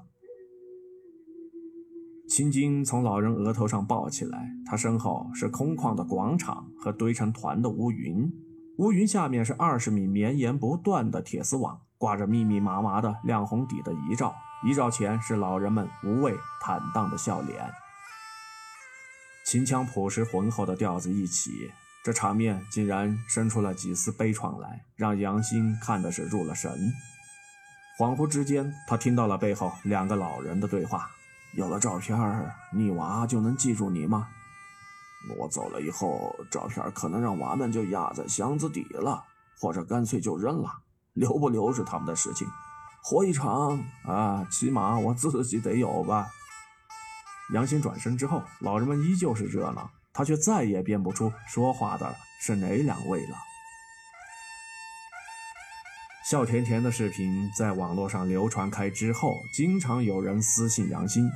[2.27, 8.33] 青筋从老人额头上抱起来，他身后是空旷的广场和堆成团的乌云，
[8.79, 17.73] 乌云下面是二十米绵延不断的铁丝网，挂着密密麻麻的亮红底的遗照，遗照前是老人们无畏坦荡的笑脸。
[19.45, 21.73] 秦腔朴实浑厚的调子一起。
[22.05, 26.71] 这场面竟然生出了几丝悲怆来，让杨欣看的是入了神。
[27.99, 31.11] 恍惚之间，他听到了背后两个老人的对话
[31.53, 32.17] ：“有了照片，
[32.73, 34.29] 你娃就能记住你吗？
[35.39, 39.25] 我走了以后，照片可能让娃们就压在箱子底了，
[39.61, 40.71] 或者干脆就扔了。
[41.15, 42.47] 留不留是他们的事情。
[43.03, 46.29] 活一场啊，起码我自己得有吧。”
[47.55, 49.91] 杨欣转身之后，老人们依旧是热闹。
[50.11, 53.37] 他却再也辨不出说话的是哪两位了。
[56.29, 61.31] 笑甜甜的视频在网络上流传开之后，经常有人私信杨鑫：“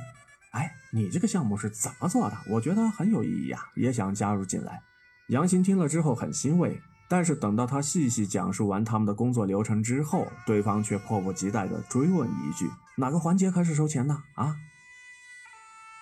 [0.53, 2.37] 哎，你这个项目是怎么做的？
[2.47, 4.81] 我觉得很有意义啊，也想加入进来。”
[5.29, 14.55] 杨鑫听了之后很欣慰，但是等到他细细讲述完他们的工作流程之后，对方却迫不及待地追问一句：“哪个环节开始收钱呢？”啊？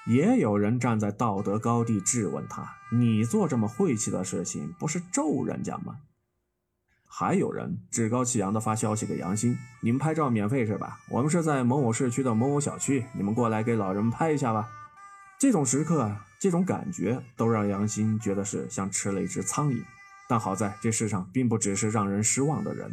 [0.07, 5.97] 也有人站在道德高地质问他：“你做这么晦气的事情，不是咒人家吗？”
[7.14, 10.97] 还有人趾高气扬地发消息给杨鑫：“你们拍照免费是吧？
[11.09, 14.70] 我们是在某某市区的某某小区，你们过来给老人拍一下吧。”
[15.38, 19.84] 这种时刻，这种感觉，都让杨鑫觉得是像吃了一只苍蝇。
[20.30, 22.89] 但好在这世上并不只是让人失望的人。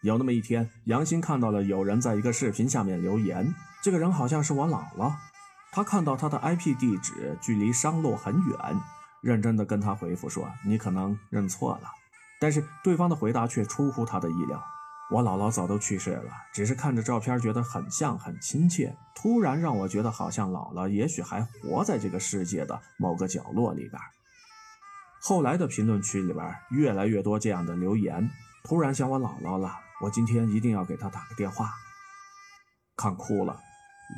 [0.00, 5.12] 有那么一天，杨鑫看到了有人在一个视频下面留言：“这个人好像是我姥姥。”
[5.70, 8.58] 他看到他的 IP 地址距离商洛很远，
[9.20, 11.90] 认真的跟他回复说：“你可能认错了。”
[12.44, 14.62] 但是对方的回答却出乎他的意料
[15.10, 23.98] ：“我姥姥早都去世了，只是看着照片觉得很像，很亲切，突然让我觉得好像姥姥也许还活在这个世界的某个角落里边。”
[25.24, 28.28] 后来的评论区里边越来越多这样的留言
[28.68, 31.70] ：“突然想我姥姥了，我今天一定要给她打个电话。”
[32.94, 33.58] 看哭了。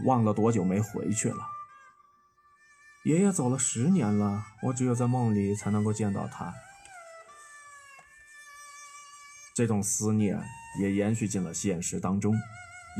[0.05, 1.47] 忘了多久没回去了。
[3.05, 6.53] 爷爷走了十年了，我只有在梦里才能够见到他。
[9.57, 10.39] 这种思念
[10.79, 12.35] 也延续进了现实当中。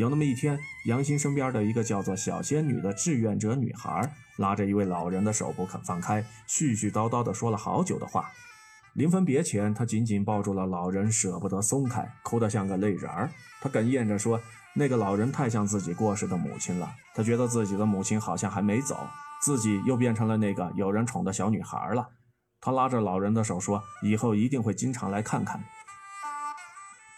[0.01, 8.33] 有那么一天，杨欣身边的一个叫做小仙女的志愿者女孩，拉着一位老人的手不肯放开，絮絮叨叨的说了好久的话。
[8.95, 13.31] 临分别前，她紧紧抱住了老人，舍不得松开，哭得像个泪人儿。
[13.61, 14.41] 她哽咽着说。
[14.79, 19.07] 那个老人太像自己过世的母亲了，她觉得自己的母亲好像还没走，
[19.43, 22.09] 自己又变成了那个有人宠的小女孩了。
[22.61, 25.63] 她拉着老人的手说：“以后一定会经常来看看。”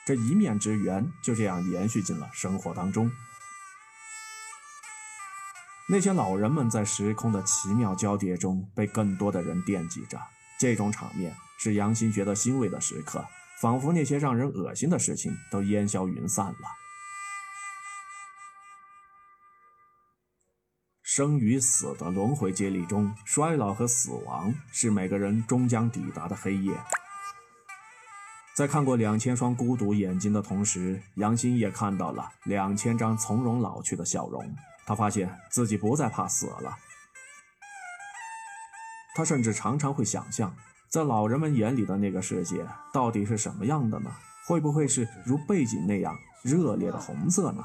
[0.08, 3.10] 这一面之缘就这样延续进了生活当中。
[5.86, 10.18] 那些老人们在时空的奇妙交叠中被更多的人惦记着，
[10.58, 13.22] 这种场面是杨欣觉得欣慰的时刻，
[13.60, 16.54] 仿佛那些让人恶心的事情都烟消云散了。
[21.02, 26.82] 生与死的轮回接力中，衰老和死亡是每个人终将抵达的黑夜。
[28.58, 34.52] 在看过两千双孤独眼睛的同时，杨欣也看到了两千张从容老去的笑容。
[34.84, 36.76] 他发现自己不再怕死了。
[39.14, 40.52] 他甚至常常会想象，
[40.88, 44.10] 在老人们眼里的那个世界到底是什么样的呢？
[44.44, 47.64] 会不会是如背景那样热烈的红色呢？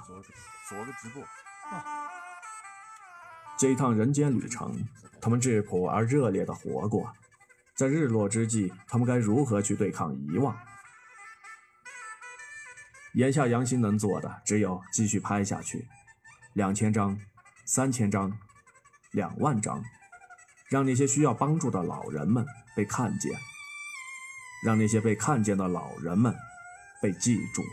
[3.58, 4.78] 这一趟人间旅程，
[5.20, 7.12] 他们质朴而热烈地活过。
[7.74, 10.56] 在日落之际，他们该如何去对抗遗忘？
[13.14, 15.88] 眼下杨欣能做的，只有继续拍下去，
[16.54, 17.20] 两千张、
[17.64, 18.40] 三千张、
[19.12, 19.84] 两万张，
[20.70, 22.44] 让那些需要帮助的老人们
[22.76, 23.32] 被看见，
[24.66, 26.36] 让那些被看见的老人们
[27.02, 27.64] 被记住。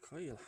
[0.00, 0.38] 可以了。